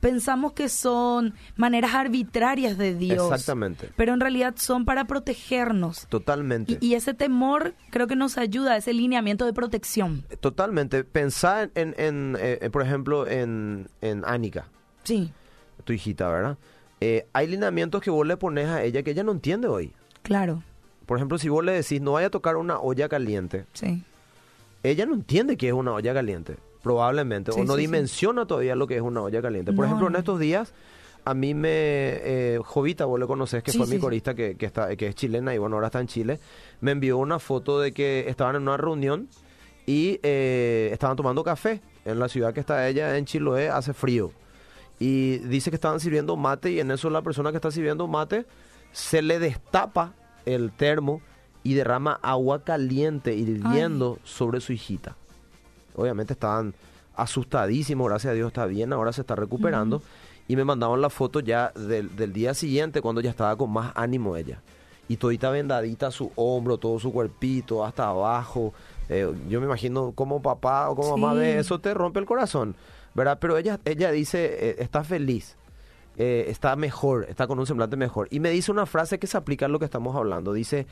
pensamos 0.00 0.52
que 0.52 0.68
son 0.68 1.32
maneras 1.56 1.94
arbitrarias 1.94 2.76
de 2.76 2.94
Dios. 2.94 3.24
Exactamente. 3.24 3.90
Pero 3.96 4.12
en 4.12 4.20
realidad 4.20 4.52
son 4.58 4.84
para 4.84 5.06
protegernos. 5.06 6.06
Totalmente. 6.08 6.76
Y, 6.78 6.88
y 6.88 6.94
ese 6.94 7.14
temor 7.14 7.74
creo 7.88 8.06
que 8.06 8.14
nos 8.14 8.36
ayuda, 8.36 8.76
ese 8.76 8.92
lineamiento 8.92 9.46
de 9.46 9.54
protección. 9.54 10.26
Totalmente. 10.40 11.04
Pensá 11.04 11.70
en, 11.74 11.94
en, 11.96 12.36
eh, 12.38 12.68
por 12.70 12.82
ejemplo, 12.82 13.26
en, 13.26 13.88
en 14.02 14.22
Anika, 14.26 14.66
Sí, 15.04 15.32
tu 15.84 15.94
hijita, 15.94 16.28
¿verdad? 16.28 16.58
Eh, 17.00 17.26
hay 17.32 17.46
lineamientos 17.48 18.00
que 18.02 18.10
vos 18.10 18.26
le 18.26 18.36
pones 18.36 18.66
a 18.68 18.82
ella 18.82 19.02
que 19.02 19.10
ella 19.10 19.22
no 19.24 19.32
entiende 19.32 19.68
hoy. 19.68 19.92
claro, 20.22 20.62
Por 21.06 21.18
ejemplo, 21.18 21.36
si 21.38 21.48
vos 21.48 21.64
le 21.64 21.72
decís 21.72 22.00
no 22.00 22.12
vaya 22.12 22.28
a 22.28 22.30
tocar 22.30 22.56
una 22.56 22.78
olla 22.80 23.08
caliente, 23.08 23.66
sí. 23.74 24.02
ella 24.82 25.04
no 25.06 25.14
entiende 25.14 25.56
qué 25.56 25.68
es 25.68 25.74
una 25.74 25.92
olla 25.92 26.14
caliente, 26.14 26.56
probablemente, 26.82 27.52
Sí, 27.52 27.60
o 27.60 27.64
no 27.64 27.74
sí, 27.74 27.80
dimensiona 27.82 28.46
todavía 28.46 28.74
lo 28.74 28.86
que 28.86 28.96
es 28.96 29.02
una 29.02 29.20
olla 29.22 29.42
caliente. 29.42 29.72
Por 29.72 29.84
No, 29.84 29.86
ejemplo, 29.86 30.08
en 30.08 30.16
estos 30.16 30.38
días, 30.40 30.72
a 31.26 31.34
mí 31.34 31.52
me... 31.54 31.68
Eh, 31.70 32.58
Jovita, 32.64 33.04
vos 33.06 33.18
le 33.20 33.26
conocés, 33.26 33.62
que 33.62 33.72
Sí, 33.72 33.78
fue 33.78 33.86
sí, 33.86 33.92
mi 33.92 33.96
sí. 33.98 34.00
corista, 34.02 34.34
que, 34.34 34.54
que, 34.56 34.64
está, 34.66 34.94
que 34.96 35.08
es 35.08 35.14
chilena 35.14 35.54
y 35.54 35.58
bueno, 35.58 35.76
ahora 35.76 35.88
está 35.88 36.00
en 36.00 36.06
Chile, 36.06 36.38
me 36.80 36.92
envió 36.92 37.18
una 37.18 37.38
foto 37.38 37.80
de 37.80 37.92
que 37.92 38.24
estaban 38.28 38.56
en 38.56 38.62
una 38.62 38.76
reunión 38.78 39.28
y 39.86 40.20
eh, 40.22 40.88
estaban 40.92 41.16
tomando 41.16 41.44
café 41.44 41.82
en 42.06 42.18
la 42.18 42.28
ciudad 42.28 42.54
que 42.54 42.60
está 42.60 42.88
ella, 42.88 43.16
en 43.18 43.26
Chiloé, 43.26 43.68
hace 43.68 43.92
frío. 43.92 44.32
Y 44.98 45.38
dice 45.38 45.70
que 45.70 45.76
estaban 45.76 46.00
sirviendo 46.00 46.36
mate 46.36 46.70
y 46.72 46.80
en 46.80 46.90
eso 46.90 47.10
la 47.10 47.22
persona 47.22 47.50
que 47.50 47.56
está 47.56 47.70
sirviendo 47.70 48.06
mate 48.06 48.46
se 48.92 49.22
le 49.22 49.38
destapa 49.38 50.12
el 50.46 50.70
termo 50.70 51.20
y 51.62 51.74
derrama 51.74 52.18
agua 52.22 52.62
caliente 52.62 53.34
hirviendo 53.34 54.18
sobre 54.22 54.60
su 54.60 54.72
hijita. 54.72 55.16
Obviamente 55.96 56.34
estaban 56.34 56.74
asustadísimos, 57.16 58.08
gracias 58.08 58.32
a 58.32 58.34
Dios 58.34 58.48
está 58.48 58.66
bien, 58.66 58.92
ahora 58.92 59.12
se 59.12 59.22
está 59.22 59.34
recuperando. 59.34 60.02
Y 60.46 60.56
me 60.56 60.64
mandaban 60.64 61.00
la 61.00 61.08
foto 61.08 61.40
ya 61.40 61.72
del, 61.74 62.14
del 62.16 62.32
día 62.34 62.52
siguiente 62.52 63.00
cuando 63.00 63.22
ya 63.22 63.30
estaba 63.30 63.56
con 63.56 63.70
más 63.70 63.92
ánimo 63.94 64.36
ella. 64.36 64.60
Y 65.08 65.16
todita 65.16 65.50
vendadita 65.50 66.10
su 66.10 66.32
hombro, 66.36 66.76
todo 66.76 66.98
su 66.98 67.12
cuerpito, 67.12 67.84
hasta 67.84 68.08
abajo. 68.08 68.74
Eh, 69.08 69.30
yo 69.48 69.60
me 69.60 69.66
imagino 69.66 70.12
como 70.12 70.40
papá 70.42 70.90
o 70.90 70.96
como 70.96 71.16
mamá 71.16 71.34
ve 71.34 71.58
eso, 71.58 71.78
te 71.78 71.92
rompe 71.92 72.20
el 72.20 72.26
corazón, 72.26 72.74
¿verdad? 73.14 73.38
Pero 73.40 73.56
ella, 73.58 73.80
ella 73.84 74.10
dice, 74.10 74.70
eh, 74.70 74.76
está 74.78 75.04
feliz, 75.04 75.56
eh, 76.16 76.46
está 76.48 76.76
mejor, 76.76 77.26
está 77.28 77.46
con 77.46 77.58
un 77.58 77.66
semblante 77.66 77.96
mejor. 77.96 78.28
Y 78.30 78.40
me 78.40 78.50
dice 78.50 78.70
una 78.72 78.86
frase 78.86 79.18
que 79.18 79.26
se 79.26 79.36
aplica 79.36 79.66
a 79.66 79.68
lo 79.68 79.78
que 79.78 79.84
estamos 79.84 80.14
hablando. 80.16 80.52
Dice, 80.52 80.86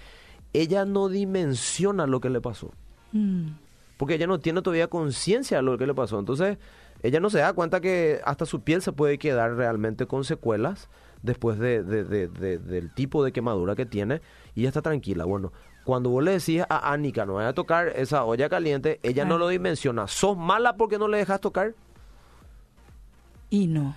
ella 0.53 0.85
no 0.85 1.09
dimensiona 1.09 2.07
lo 2.07 2.21
que 2.21 2.31
le 2.31 2.41
pasó 2.41 2.71
Mm, 3.13 3.49
porque 3.99 4.15
ella 4.15 4.27
no 4.27 4.41
tiene 4.41 4.63
todavía 4.63 4.89
conciencia 4.89 5.59
de 5.59 5.63
lo 5.63 5.77
que 5.79 5.87
le 5.87 5.95
pasó. 5.95 6.19
Entonces, 6.19 6.57
ella 7.03 7.21
no 7.21 7.29
se 7.31 7.39
da 7.39 7.53
cuenta 7.53 7.81
que 7.81 8.21
hasta 8.25 8.47
su 8.47 8.63
piel 8.63 8.81
se 8.83 8.93
puede 8.93 9.19
quedar 9.19 9.55
realmente 9.55 10.07
con 10.07 10.25
secuelas 10.25 10.89
después 11.23 11.59
de, 11.59 11.83
de- 11.83 12.05
de- 12.05 12.29
de- 12.29 12.59
del 12.59 12.93
tipo 12.95 13.23
de 13.25 13.33
quemadura 13.33 13.75
que 13.77 13.85
tiene 13.87 14.21
y 14.55 14.61
ella 14.61 14.69
está 14.71 14.83
tranquila. 14.83 15.25
Bueno, 15.25 15.53
cuando 15.85 16.11
vos 16.11 16.23
le 16.25 16.33
decís 16.33 16.63
a 16.69 16.93
Anika 16.93 17.27
no 17.27 17.35
vaya 17.35 17.49
a 17.49 17.55
tocar 17.55 17.89
esa 17.89 18.25
olla 18.25 18.49
caliente, 18.49 18.99
ella 19.03 19.25
no 19.25 19.37
lo 19.39 19.49
dimensiona. 19.49 20.07
¿Sos 20.09 20.37
mala 20.39 20.77
porque 20.77 20.99
no 20.99 21.07
le 21.09 21.19
dejas 21.19 21.41
tocar? 21.41 21.75
Y 23.53 23.67
no. 23.67 23.95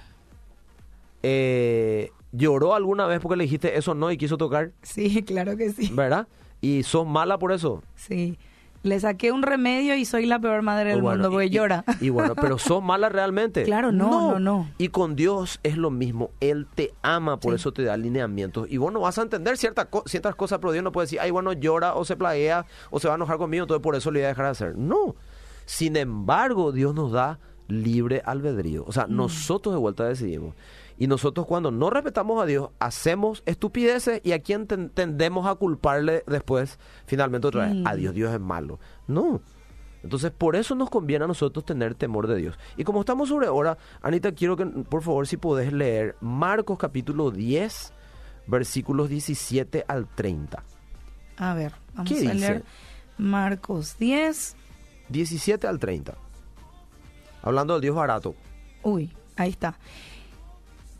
Eh, 1.23 2.11
¿Lloró 2.33 2.75
alguna 2.75 3.05
vez 3.05 3.21
porque 3.21 3.37
le 3.37 3.45
dijiste 3.45 3.77
eso 3.77 3.95
no 3.95 4.11
y 4.11 4.17
quiso 4.17 4.37
tocar? 4.37 4.71
Sí, 4.81 5.23
claro 5.23 5.55
que 5.55 5.71
sí. 5.71 5.89
¿Verdad? 5.93 6.27
¿Y 6.59 6.83
sos 6.83 7.07
mala 7.07 7.37
por 7.39 7.53
eso? 7.53 7.81
Sí. 7.95 8.37
Le 8.83 8.99
saqué 8.99 9.31
un 9.31 9.41
remedio 9.41 9.95
y 9.95 10.03
soy 10.03 10.25
la 10.25 10.39
peor 10.39 10.61
madre 10.61 10.89
del 10.89 11.01
Bueno, 11.01 11.15
mundo 11.23 11.31
porque 11.31 11.45
y- 11.45 11.47
y- 11.47 11.51
llora. 11.51 11.85
Y, 12.01 12.09
bueno, 12.09 12.35
pero 12.41 12.57
¿sos 12.59 12.83
mala 12.83 13.07
realmente? 13.07 13.63
Claro, 13.63 13.93
no, 13.93 14.33
no, 14.33 14.39
no. 14.39 14.69
Y 14.77 14.89
con 14.89 15.15
Dios 15.15 15.61
es 15.63 15.77
lo 15.77 15.89
mismo. 15.89 16.31
Él 16.41 16.67
te 16.75 16.93
ama, 17.01 17.39
por 17.39 17.53
Sí. 17.53 17.55
eso 17.55 17.71
te 17.71 17.83
da 17.83 17.93
alineamientos. 17.93 18.69
Y 18.69 18.75
vos 18.75 18.91
no 18.91 18.99
vas 18.99 19.17
a 19.17 19.21
entender 19.21 19.57
cierta 19.57 19.85
co- 19.85 20.03
ciertas 20.05 20.35
cosas, 20.35 20.59
pero 20.59 20.73
Dios 20.73 20.83
no 20.83 20.91
puede 20.91 21.05
decir, 21.05 21.21
ay, 21.21 21.31
bueno, 21.31 21.53
llora 21.53 21.95
o 21.95 22.03
se 22.03 22.17
plaguea 22.17 22.65
o 22.91 22.99
se 22.99 23.07
va 23.07 23.13
a 23.13 23.17
enojar 23.17 23.37
conmigo, 23.37 23.63
entonces 23.63 23.81
por 23.81 23.95
eso 23.95 24.11
le 24.11 24.19
voy 24.19 24.25
a 24.25 24.29
dejar 24.29 24.45
de 24.45 24.51
hacer. 24.51 24.77
No. 24.77 25.15
Sin 25.65 25.95
embargo, 25.95 26.73
Dios 26.73 26.93
nos 26.93 27.11
da 27.13 27.39
libre 27.67 28.21
albedrío. 28.25 28.83
O 28.83 28.89
Mm. 28.89 28.93
sea, 28.93 29.07
nosotros 29.07 29.73
de 29.75 29.79
vuelta 29.79 30.05
decidimos. 30.05 30.55
Y 30.97 31.07
nosotros 31.07 31.45
cuando 31.45 31.71
no 31.71 31.89
respetamos 31.89 32.41
a 32.41 32.45
Dios, 32.45 32.69
hacemos 32.79 33.43
estupideces 33.45 34.21
y 34.23 34.31
a 34.31 34.39
quién 34.41 34.65
ten- 34.67 34.89
tendemos 34.89 35.45
a 35.47 35.55
culparle 35.55 36.23
después, 36.27 36.79
finalmente 37.05 37.47
otra 37.47 37.65
vez, 37.65 37.75
Mm. 37.75 37.87
a 37.87 37.95
Dios, 37.95 38.13
Dios 38.15 38.33
es 38.33 38.39
malo. 38.39 38.79
No. 39.07 39.41
Entonces, 40.03 40.31
por 40.31 40.55
eso 40.55 40.75
nos 40.75 40.89
conviene 40.91 41.25
a 41.25 41.27
nosotros 41.27 41.65
tener 41.65 41.95
temor 41.95 42.27
de 42.27 42.35
Dios. 42.35 42.57
Y 42.77 42.83
como 42.83 42.99
estamos 42.99 43.27
sobre 43.29 43.47
hora, 43.49 43.77
Anita, 44.03 44.31
quiero 44.33 44.55
que, 44.55 44.65
por 44.67 45.01
favor, 45.01 45.25
si 45.27 45.35
podés 45.35 45.73
leer 45.73 46.15
Marcos 46.21 46.77
capítulo 46.77 47.31
10, 47.31 47.91
versículos 48.47 49.09
17 49.09 49.83
al 49.87 50.07
30. 50.07 50.63
A 51.37 51.55
ver, 51.55 51.73
vamos 51.95 52.07
¿Qué 52.11 52.17
a 52.19 52.31
dice? 52.31 52.35
leer 52.35 52.63
Marcos 53.17 53.97
10. 53.97 54.55
17 55.09 55.67
al 55.67 55.79
30. 55.79 56.15
Hablando 57.45 57.73
del 57.75 57.81
Dios 57.81 57.95
barato. 57.95 58.35
Uy, 58.83 59.11
ahí 59.37 59.49
está. 59.51 59.77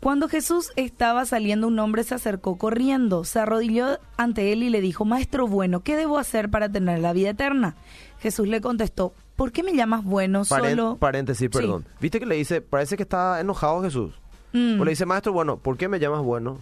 Cuando 0.00 0.28
Jesús 0.28 0.70
estaba 0.76 1.24
saliendo, 1.24 1.66
un 1.66 1.78
hombre 1.78 2.04
se 2.04 2.14
acercó 2.14 2.56
corriendo, 2.58 3.24
se 3.24 3.40
arrodilló 3.40 3.98
ante 4.16 4.52
él 4.52 4.62
y 4.62 4.70
le 4.70 4.80
dijo, 4.80 5.04
Maestro 5.04 5.46
bueno, 5.48 5.80
¿qué 5.80 5.96
debo 5.96 6.18
hacer 6.18 6.48
para 6.50 6.68
tener 6.68 7.00
la 7.00 7.12
vida 7.12 7.30
eterna? 7.30 7.74
Jesús 8.20 8.46
le 8.46 8.60
contestó, 8.60 9.12
¿por 9.34 9.52
qué 9.52 9.62
me 9.62 9.74
llamas 9.74 10.04
bueno 10.04 10.42
Paren- 10.44 10.70
solo? 10.70 10.96
Paréntesis, 10.98 11.48
perdón. 11.50 11.84
¿Viste 12.00 12.20
que 12.20 12.26
le 12.26 12.36
dice, 12.36 12.60
parece 12.60 12.96
que 12.96 13.02
está 13.02 13.40
enojado 13.40 13.82
Jesús? 13.82 14.12
Mm, 14.52 14.80
O 14.80 14.84
le 14.84 14.90
dice, 14.90 15.06
maestro, 15.06 15.32
bueno, 15.32 15.56
¿por 15.56 15.76
qué 15.76 15.88
me 15.88 15.98
llamas 15.98 16.22
bueno? 16.22 16.60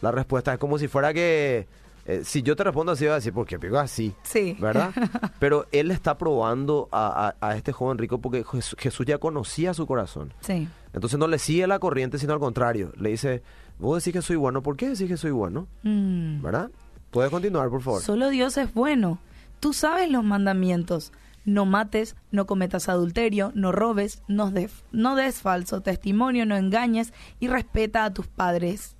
La 0.00 0.12
respuesta 0.12 0.52
es 0.52 0.58
como 0.58 0.78
si 0.78 0.86
fuera 0.86 1.12
que, 1.12 1.66
eh, 2.06 2.22
si 2.24 2.42
yo 2.42 2.54
te 2.56 2.64
respondo 2.64 2.92
así, 2.92 3.04
va 3.06 3.12
a 3.12 3.14
decir, 3.16 3.32
¿por 3.32 3.46
qué 3.46 3.58
así? 3.78 4.14
sí. 4.22 4.56
¿verdad? 4.60 4.92
Pero 5.38 5.66
él 5.72 5.90
está 5.90 6.18
probando 6.18 6.88
a, 6.92 7.34
a- 7.40 7.48
a 7.48 7.56
este 7.56 7.72
joven 7.72 7.98
rico 7.98 8.18
porque 8.18 8.44
Jes- 8.44 8.76
Jesús 8.78 9.06
ya 9.06 9.18
conocía 9.18 9.72
su 9.74 9.86
corazón. 9.86 10.32
Sí. 10.40 10.68
Entonces 10.92 11.18
no 11.18 11.26
le 11.26 11.38
sigue 11.38 11.66
la 11.66 11.78
corriente, 11.78 12.18
sino 12.18 12.32
al 12.32 12.38
contrario. 12.40 12.92
Le 12.98 13.10
dice, 13.10 13.42
vos 13.78 14.02
decís 14.02 14.12
que 14.18 14.22
soy 14.22 14.36
bueno, 14.36 14.62
¿por 14.62 14.76
qué 14.76 14.88
decís 14.90 15.08
que 15.08 15.16
soy 15.16 15.30
bueno? 15.32 15.66
Mm. 15.82 16.42
¿Verdad? 16.42 16.70
Puedes 17.10 17.30
continuar, 17.30 17.68
por 17.70 17.80
favor. 17.82 18.02
Solo 18.02 18.28
Dios 18.28 18.56
es 18.58 18.72
bueno. 18.74 19.18
Tú 19.60 19.72
sabes 19.72 20.10
los 20.10 20.24
mandamientos. 20.24 21.12
No 21.46 21.66
mates, 21.66 22.16
no 22.30 22.46
cometas 22.46 22.88
adulterio, 22.88 23.52
no 23.54 23.70
robes, 23.70 24.22
no 24.28 24.50
des, 24.50 24.72
no 24.92 25.14
des 25.14 25.42
falso 25.42 25.82
testimonio, 25.82 26.46
no 26.46 26.56
engañes 26.56 27.12
y 27.38 27.48
respeta 27.48 28.04
a 28.06 28.14
tus 28.14 28.26
padres. 28.26 28.96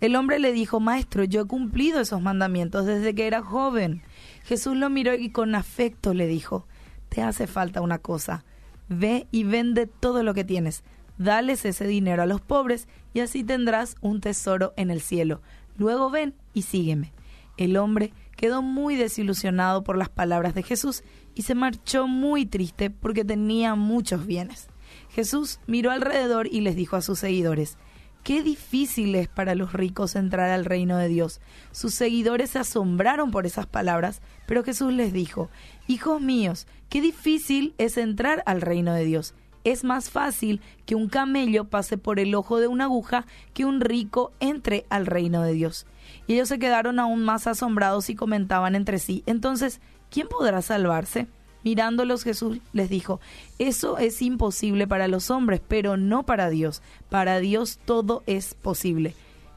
El 0.00 0.16
hombre 0.16 0.38
le 0.38 0.52
dijo, 0.52 0.80
Maestro, 0.80 1.24
yo 1.24 1.42
he 1.42 1.46
cumplido 1.46 2.00
esos 2.00 2.20
mandamientos 2.20 2.86
desde 2.86 3.14
que 3.14 3.26
era 3.26 3.42
joven. 3.42 4.02
Jesús 4.44 4.76
lo 4.76 4.90
miró 4.90 5.14
y 5.14 5.30
con 5.30 5.54
afecto 5.54 6.14
le 6.14 6.26
dijo, 6.26 6.66
Te 7.08 7.22
hace 7.22 7.46
falta 7.46 7.80
una 7.80 7.98
cosa. 7.98 8.44
Ve 8.88 9.26
y 9.30 9.44
vende 9.44 9.86
todo 9.86 10.22
lo 10.22 10.34
que 10.34 10.44
tienes. 10.44 10.84
Dales 11.18 11.64
ese 11.64 11.86
dinero 11.86 12.22
a 12.22 12.26
los 12.26 12.40
pobres 12.40 12.88
y 13.14 13.20
así 13.20 13.42
tendrás 13.42 13.96
un 14.00 14.20
tesoro 14.20 14.74
en 14.76 14.90
el 14.90 15.00
cielo. 15.00 15.40
Luego 15.76 16.10
ven 16.10 16.34
y 16.52 16.62
sígueme. 16.62 17.12
El 17.56 17.76
hombre 17.76 18.12
quedó 18.36 18.62
muy 18.62 18.96
desilusionado 18.96 19.82
por 19.82 19.96
las 19.96 20.10
palabras 20.10 20.54
de 20.54 20.62
Jesús 20.62 21.02
y 21.34 21.42
se 21.42 21.54
marchó 21.54 22.06
muy 22.06 22.46
triste 22.46 22.90
porque 22.90 23.24
tenía 23.24 23.74
muchos 23.74 24.26
bienes. 24.26 24.68
Jesús 25.10 25.60
miró 25.66 25.90
alrededor 25.90 26.46
y 26.46 26.60
les 26.60 26.76
dijo 26.76 26.96
a 26.96 27.02
sus 27.02 27.18
seguidores, 27.18 27.78
Qué 28.26 28.42
difícil 28.42 29.14
es 29.14 29.28
para 29.28 29.54
los 29.54 29.72
ricos 29.72 30.16
entrar 30.16 30.50
al 30.50 30.64
reino 30.64 30.96
de 30.96 31.06
Dios. 31.06 31.40
Sus 31.70 31.94
seguidores 31.94 32.50
se 32.50 32.58
asombraron 32.58 33.30
por 33.30 33.46
esas 33.46 33.66
palabras, 33.66 34.20
pero 34.48 34.64
Jesús 34.64 34.92
les 34.92 35.12
dijo, 35.12 35.48
Hijos 35.86 36.20
míos, 36.20 36.66
qué 36.88 37.00
difícil 37.00 37.76
es 37.78 37.96
entrar 37.96 38.42
al 38.44 38.62
reino 38.62 38.94
de 38.94 39.04
Dios. 39.04 39.36
Es 39.62 39.84
más 39.84 40.10
fácil 40.10 40.60
que 40.86 40.96
un 40.96 41.08
camello 41.08 41.66
pase 41.66 41.98
por 41.98 42.18
el 42.18 42.34
ojo 42.34 42.58
de 42.58 42.66
una 42.66 42.86
aguja 42.86 43.26
que 43.54 43.64
un 43.64 43.80
rico 43.80 44.32
entre 44.40 44.86
al 44.90 45.06
reino 45.06 45.42
de 45.42 45.52
Dios. 45.52 45.86
Y 46.26 46.34
ellos 46.34 46.48
se 46.48 46.58
quedaron 46.58 46.98
aún 46.98 47.22
más 47.22 47.46
asombrados 47.46 48.10
y 48.10 48.16
comentaban 48.16 48.74
entre 48.74 48.98
sí, 48.98 49.22
entonces, 49.26 49.80
¿quién 50.10 50.26
podrá 50.26 50.62
salvarse? 50.62 51.28
Mirándolos 51.64 52.22
Jesús 52.22 52.58
les 52.72 52.88
dijo, 52.88 53.20
eso 53.58 53.98
es 53.98 54.22
imposible 54.22 54.86
para 54.86 55.08
los 55.08 55.30
hombres, 55.30 55.60
pero 55.66 55.96
no 55.96 56.24
para 56.24 56.48
Dios. 56.50 56.82
Para 57.10 57.38
Dios 57.40 57.78
todo 57.84 58.22
es 58.26 58.54
posible. 58.54 59.14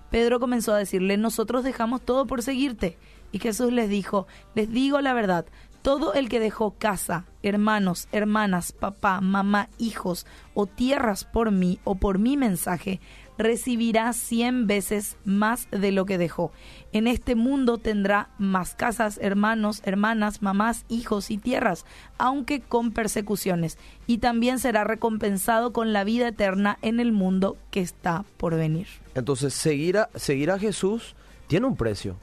Pedro 0.09 0.39
comenzó 0.39 0.73
a 0.73 0.77
decirle, 0.77 1.17
nosotros 1.17 1.63
dejamos 1.63 2.01
todo 2.01 2.25
por 2.25 2.41
seguirte. 2.41 2.97
Y 3.31 3.39
Jesús 3.39 3.71
les 3.71 3.89
dijo, 3.89 4.25
les 4.55 4.71
digo 4.71 5.01
la 5.01 5.13
verdad, 5.13 5.45
todo 5.81 6.13
el 6.13 6.29
que 6.29 6.39
dejó 6.39 6.71
casa, 6.71 7.25
hermanos, 7.43 8.07
hermanas, 8.11 8.71
papá, 8.71 9.21
mamá, 9.21 9.69
hijos 9.77 10.25
o 10.53 10.65
tierras 10.65 11.23
por 11.23 11.51
mí 11.51 11.79
o 11.83 11.95
por 11.95 12.19
mi 12.19 12.37
mensaje, 12.37 12.99
recibirá 13.39 14.11
cien 14.13 14.67
veces 14.67 15.17
más 15.23 15.67
de 15.71 15.91
lo 15.91 16.05
que 16.05 16.17
dejó. 16.19 16.51
En 16.91 17.07
este 17.07 17.35
mundo 17.35 17.77
tendrá 17.77 18.29
más 18.37 18.75
casas, 18.75 19.17
hermanos, 19.21 19.81
hermanas, 19.85 20.41
mamás, 20.41 20.85
hijos 20.89 21.31
y 21.31 21.37
tierras, 21.37 21.85
aunque 22.17 22.59
con 22.59 22.91
persecuciones, 22.91 23.77
y 24.05 24.17
también 24.17 24.59
será 24.59 24.83
recompensado 24.83 25.71
con 25.71 25.93
la 25.93 26.03
vida 26.03 26.27
eterna 26.27 26.77
en 26.81 26.99
el 26.99 27.13
mundo 27.13 27.57
que 27.71 27.79
está 27.79 28.25
por 28.37 28.55
venir. 28.55 28.87
Entonces, 29.15 29.53
seguir 29.53 29.97
a, 29.97 30.09
seguir 30.15 30.51
a 30.51 30.59
Jesús 30.59 31.15
tiene 31.47 31.65
un 31.65 31.77
precio. 31.77 32.17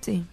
Sí. 0.00 0.24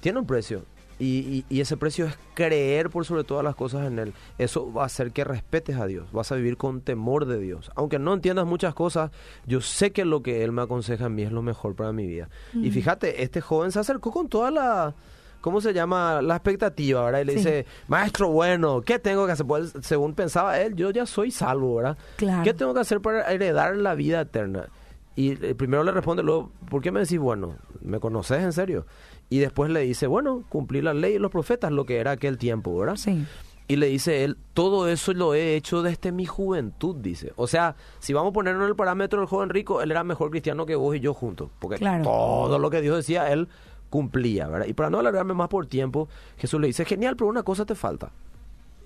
Tiene 0.00 0.20
un 0.20 0.26
precio. 0.26 0.64
Y, 1.00 1.46
y, 1.48 1.60
ese 1.62 1.78
precio 1.78 2.04
es 2.04 2.18
creer 2.34 2.90
por 2.90 3.06
sobre 3.06 3.24
todas 3.24 3.42
las 3.42 3.54
cosas 3.54 3.86
en 3.86 3.98
Él. 3.98 4.12
Eso 4.36 4.70
va 4.70 4.82
a 4.82 4.86
hacer 4.86 5.12
que 5.12 5.24
respetes 5.24 5.76
a 5.76 5.86
Dios, 5.86 6.12
vas 6.12 6.30
a 6.30 6.34
vivir 6.34 6.58
con 6.58 6.82
temor 6.82 7.24
de 7.24 7.38
Dios. 7.38 7.72
Aunque 7.74 7.98
no 7.98 8.12
entiendas 8.12 8.44
muchas 8.44 8.74
cosas, 8.74 9.10
yo 9.46 9.62
sé 9.62 9.92
que 9.92 10.04
lo 10.04 10.22
que 10.22 10.44
Él 10.44 10.52
me 10.52 10.60
aconseja 10.60 11.06
a 11.06 11.08
mí 11.08 11.22
es 11.22 11.32
lo 11.32 11.40
mejor 11.40 11.74
para 11.74 11.92
mi 11.92 12.06
vida. 12.06 12.28
Y 12.52 12.70
fíjate, 12.70 13.22
este 13.22 13.40
joven 13.40 13.72
se 13.72 13.78
acercó 13.78 14.12
con 14.12 14.28
toda 14.28 14.50
la... 14.50 14.94
¿Cómo 15.40 15.62
se 15.62 15.72
llama? 15.72 16.20
La 16.20 16.36
expectativa, 16.36 17.02
¿verdad? 17.02 17.20
Y 17.20 17.24
le 17.24 17.34
dice, 17.36 17.66
maestro 17.88 18.28
bueno, 18.28 18.82
¿qué 18.82 18.98
tengo 18.98 19.24
que 19.24 19.32
hacer? 19.32 19.46
Pues, 19.46 19.72
según 19.80 20.12
pensaba 20.12 20.60
él, 20.60 20.76
yo 20.76 20.90
ya 20.90 21.06
soy 21.06 21.30
salvo, 21.30 21.76
¿verdad? 21.76 21.96
Claro. 22.16 22.42
¿Qué 22.44 22.52
tengo 22.52 22.74
que 22.74 22.80
hacer 22.80 23.00
para 23.00 23.32
heredar 23.32 23.74
la 23.74 23.94
vida 23.94 24.20
eterna? 24.20 24.68
Y 25.16 25.32
eh, 25.44 25.54
primero 25.54 25.82
le 25.82 25.92
responde, 25.92 26.22
luego, 26.22 26.52
¿por 26.68 26.82
qué 26.82 26.92
me 26.92 27.00
decís, 27.00 27.18
bueno, 27.18 27.56
¿me 27.80 28.00
conoces 28.00 28.42
en 28.42 28.52
serio? 28.52 28.86
Y 29.30 29.38
después 29.38 29.70
le 29.70 29.80
dice, 29.80 30.06
bueno, 30.08 30.44
cumplí 30.48 30.82
la 30.82 30.92
ley 30.92 31.14
y 31.14 31.18
los 31.18 31.30
profetas, 31.30 31.70
lo 31.70 31.86
que 31.86 31.98
era 31.98 32.10
aquel 32.10 32.36
tiempo, 32.36 32.76
¿verdad? 32.76 32.96
Sí. 32.96 33.24
Y 33.68 33.76
le 33.76 33.86
dice 33.86 34.24
él, 34.24 34.36
todo 34.52 34.88
eso 34.88 35.12
lo 35.12 35.32
he 35.32 35.54
hecho 35.54 35.82
desde 35.82 36.10
mi 36.10 36.26
juventud, 36.26 36.96
dice. 36.96 37.32
O 37.36 37.46
sea, 37.46 37.76
si 38.00 38.12
vamos 38.12 38.30
a 38.30 38.32
ponernos 38.32 38.64
en 38.64 38.70
el 38.70 38.74
parámetro 38.74 39.20
del 39.20 39.28
joven 39.28 39.48
rico, 39.48 39.80
él 39.80 39.92
era 39.92 40.02
mejor 40.02 40.30
cristiano 40.30 40.66
que 40.66 40.74
vos 40.74 40.96
y 40.96 40.98
yo 40.98 41.14
juntos. 41.14 41.50
Porque 41.60 41.78
todo 42.02 42.58
lo 42.58 42.68
que 42.68 42.82
Dios 42.82 42.96
decía, 42.96 43.30
él 43.30 43.46
cumplía, 43.88 44.48
¿verdad? 44.48 44.66
Y 44.66 44.72
para 44.72 44.90
no 44.90 44.98
alargarme 44.98 45.34
más 45.34 45.48
por 45.48 45.66
tiempo, 45.66 46.08
Jesús 46.36 46.60
le 46.60 46.66
dice, 46.66 46.84
genial, 46.84 47.14
pero 47.14 47.30
una 47.30 47.44
cosa 47.44 47.64
te 47.64 47.76
falta. 47.76 48.10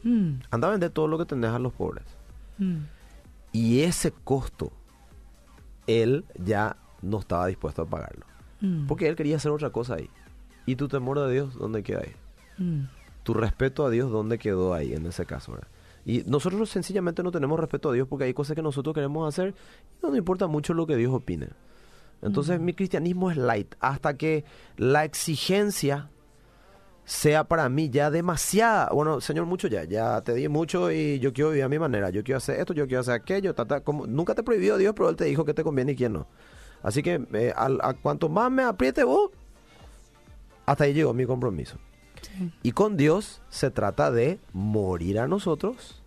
Mm. 0.02 0.40
Anda 0.50 0.68
a 0.68 0.70
vender 0.72 0.90
todo 0.90 1.08
lo 1.08 1.16
que 1.16 1.24
tenés 1.24 1.50
a 1.50 1.58
los 1.58 1.72
pobres. 1.72 2.04
Mm. 2.58 2.80
Y 3.52 3.80
ese 3.80 4.12
costo, 4.12 4.70
él 5.86 6.26
ya 6.38 6.76
no 7.00 7.20
estaba 7.20 7.46
dispuesto 7.46 7.80
a 7.80 7.86
pagarlo. 7.86 8.26
Mm. 8.60 8.86
Porque 8.86 9.08
él 9.08 9.16
quería 9.16 9.36
hacer 9.36 9.50
otra 9.50 9.70
cosa 9.70 9.94
ahí. 9.94 10.10
¿Y 10.66 10.76
tu 10.76 10.88
temor 10.88 11.18
a 11.18 11.28
Dios 11.28 11.54
dónde 11.54 11.82
queda 11.82 12.00
ahí? 12.00 12.12
Mm. 12.58 12.86
Tu 13.22 13.34
respeto 13.34 13.84
a 13.84 13.90
Dios 13.90 14.10
dónde 14.10 14.38
quedó 14.38 14.74
ahí 14.74 14.92
en 14.92 15.06
ese 15.06 15.26
caso, 15.26 15.58
Y 16.04 16.22
nosotros 16.24 16.68
sencillamente 16.68 17.22
no 17.22 17.30
tenemos 17.30 17.58
respeto 17.58 17.90
a 17.90 17.92
Dios 17.92 18.08
porque 18.08 18.24
hay 18.24 18.34
cosas 18.34 18.54
que 18.54 18.62
nosotros 18.62 18.94
queremos 18.94 19.26
hacer 19.26 19.50
y 19.50 20.02
no 20.02 20.10
nos 20.10 20.18
importa 20.18 20.46
mucho 20.46 20.74
lo 20.74 20.86
que 20.86 20.96
Dios 20.96 21.12
opine. 21.12 21.48
Entonces 22.22 22.60
mm. 22.60 22.64
mi 22.64 22.74
cristianismo 22.74 23.30
es 23.30 23.36
light 23.36 23.74
hasta 23.80 24.16
que 24.16 24.44
la 24.76 25.04
exigencia 25.04 26.10
sea 27.04 27.44
para 27.44 27.68
mí 27.68 27.90
ya 27.90 28.10
demasiada. 28.10 28.88
Bueno, 28.90 29.20
Señor, 29.20 29.46
mucho 29.46 29.68
ya, 29.68 29.84
ya 29.84 30.22
te 30.22 30.34
di 30.34 30.48
mucho 30.48 30.90
y 30.90 31.18
yo 31.18 31.32
quiero 31.32 31.50
vivir 31.50 31.64
a 31.64 31.68
mi 31.68 31.78
manera. 31.78 32.10
Yo 32.10 32.24
quiero 32.24 32.38
hacer 32.38 32.58
esto, 32.60 32.72
yo 32.72 32.86
quiero 32.86 33.00
hacer 33.00 33.14
aquello. 33.14 33.54
como, 33.84 34.06
nunca 34.06 34.34
te 34.34 34.42
prohibió 34.42 34.76
Dios, 34.76 34.94
pero 34.96 35.10
Él 35.10 35.16
te 35.16 35.24
dijo 35.24 35.44
que 35.44 35.54
te 35.54 35.62
conviene 35.62 35.92
y 35.92 35.96
quién 35.96 36.14
no. 36.14 36.26
Así 36.82 37.02
que 37.02 37.26
eh, 37.32 37.52
a 37.56 37.94
cuanto 37.94 38.28
más 38.28 38.50
me 38.50 38.62
apriete 38.62 39.04
vos, 39.04 39.30
hasta 40.66 40.84
ahí 40.84 40.94
llegó 40.94 41.12
mi 41.14 41.26
compromiso. 41.26 41.76
Y 42.62 42.72
con 42.72 42.96
Dios 42.96 43.42
se 43.48 43.70
trata 43.70 44.10
de 44.10 44.38
morir 44.52 45.18
a 45.18 45.28
nosotros 45.28 46.02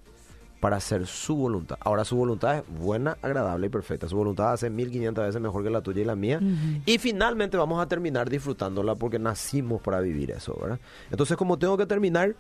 para 0.60 0.78
hacer 0.78 1.06
su 1.06 1.36
voluntad. 1.36 1.78
Ahora 1.80 2.04
su 2.04 2.16
voluntad 2.16 2.58
es 2.58 2.64
buena, 2.68 3.18
agradable 3.22 3.68
y 3.68 3.70
perfecta. 3.70 4.10
Su 4.10 4.18
voluntad 4.18 4.54
hace 4.54 4.70
1500 4.70 5.26
veces 5.26 5.42
mejor 5.42 5.64
que 5.64 5.70
la 5.70 5.82
tuya 5.82 6.02
y 6.02 6.06
la 6.06 6.16
mía. 6.16 6.42
Y 6.86 6.98
finalmente 6.98 7.58
vamos 7.58 7.82
a 7.82 7.88
terminar 7.88 8.30
disfrutándola 8.30 8.96
porque 8.96 9.20
nacimos 9.20 9.82
para 9.82 10.00
vivir 10.02 10.32
eso, 10.32 10.58
¿verdad? 10.60 10.80
Entonces 11.12 11.38
como 11.38 11.60
tengo 11.60 11.78
que 11.78 11.86
terminar, 11.86 12.36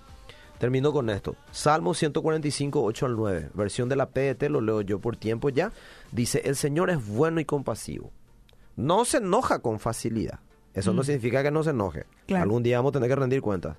termino 0.58 0.91
con 0.91 1.10
esto. 1.10 1.36
Salmo 1.51 1.93
145, 1.93 2.84
8 2.84 3.06
al 3.06 3.15
9. 3.15 3.49
Versión 3.53 3.89
de 3.89 3.95
la 3.95 4.10
PDT, 4.10 4.49
lo 4.49 4.62
leo 4.62 4.82
yo 4.82 4.99
por 4.99 5.15
tiempo 5.15 5.49
ya. 5.49 5.71
Dice, 6.12 6.41
el 6.45 6.56
Señor 6.56 6.89
es 6.89 7.08
bueno 7.08 7.39
y 7.39 7.45
compasivo. 7.45 8.12
No 8.75 9.06
se 9.06 9.17
enoja 9.17 9.60
con 9.60 9.80
facilidad 9.80 10.39
eso 10.77 10.93
no 10.93 11.03
significa 11.03 11.41
que 11.41 11.51
no 11.51 11.63
se 11.63 11.71
enoje. 11.71 12.05
Algún 12.33 12.61
día 12.61 12.77
vamos 12.77 12.91
a 12.91 12.93
tener 12.93 13.09
que 13.09 13.15
rendir 13.15 13.41
cuentas. 13.41 13.77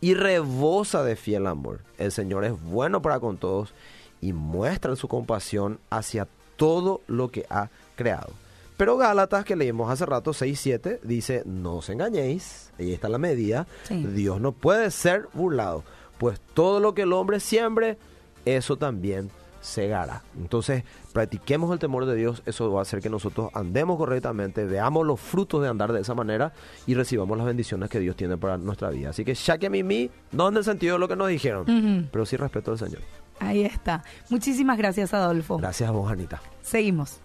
Y 0.00 0.14
rebosa 0.14 1.02
de 1.02 1.14
fiel 1.14 1.46
amor. 1.46 1.80
El 1.98 2.10
Señor 2.10 2.44
es 2.44 2.60
bueno 2.62 3.02
para 3.02 3.20
con 3.20 3.36
todos 3.36 3.74
y 4.20 4.32
muestra 4.32 4.96
su 4.96 5.08
compasión 5.08 5.78
hacia 5.90 6.26
todo 6.56 7.02
lo 7.06 7.30
que 7.30 7.44
ha 7.50 7.68
creado. 7.96 8.30
Pero 8.78 8.96
Gálatas, 8.96 9.44
que 9.44 9.56
leímos 9.56 9.90
hace 9.90 10.06
rato, 10.06 10.32
6-7, 10.32 11.00
dice, 11.02 11.42
no 11.44 11.76
os 11.76 11.90
engañéis, 11.90 12.70
ahí 12.78 12.92
está 12.92 13.08
la 13.08 13.18
medida, 13.18 13.66
Dios 13.90 14.40
no 14.40 14.52
puede 14.52 14.90
ser 14.90 15.28
burlado, 15.34 15.82
pues 16.16 16.40
todo 16.54 16.78
lo 16.78 16.94
que 16.94 17.02
el 17.02 17.12
hombre 17.12 17.40
siembre, 17.40 17.98
eso 18.44 18.76
también 18.76 19.30
cegará. 19.68 20.22
Entonces, 20.36 20.84
practiquemos 21.12 21.72
el 21.72 21.78
temor 21.78 22.06
de 22.06 22.16
Dios, 22.16 22.42
eso 22.46 22.72
va 22.72 22.80
a 22.80 22.82
hacer 22.82 23.00
que 23.00 23.10
nosotros 23.10 23.50
andemos 23.54 23.96
correctamente, 23.98 24.64
veamos 24.64 25.06
los 25.06 25.20
frutos 25.20 25.62
de 25.62 25.68
andar 25.68 25.92
de 25.92 26.00
esa 26.00 26.14
manera 26.14 26.52
y 26.86 26.94
recibamos 26.94 27.36
las 27.36 27.46
bendiciones 27.46 27.90
que 27.90 28.00
Dios 28.00 28.16
tiene 28.16 28.36
para 28.36 28.56
nuestra 28.58 28.90
vida. 28.90 29.10
Así 29.10 29.24
que 29.24 29.34
ya 29.34 29.56
mi 29.68 29.82
mi, 29.82 30.10
no 30.32 30.48
en 30.48 30.56
el 30.56 30.64
sentido 30.64 30.94
de 30.94 30.98
lo 30.98 31.08
que 31.08 31.16
nos 31.16 31.28
dijeron, 31.28 32.08
pero 32.10 32.24
sí 32.26 32.36
respeto 32.36 32.72
al 32.72 32.78
Señor. 32.78 33.00
Ahí 33.40 33.62
está. 33.62 34.02
Muchísimas 34.30 34.78
gracias, 34.78 35.14
Adolfo. 35.14 35.58
Gracias 35.58 35.88
a 35.88 35.92
vos, 35.92 36.10
Anita. 36.10 36.40
Seguimos. 36.62 37.20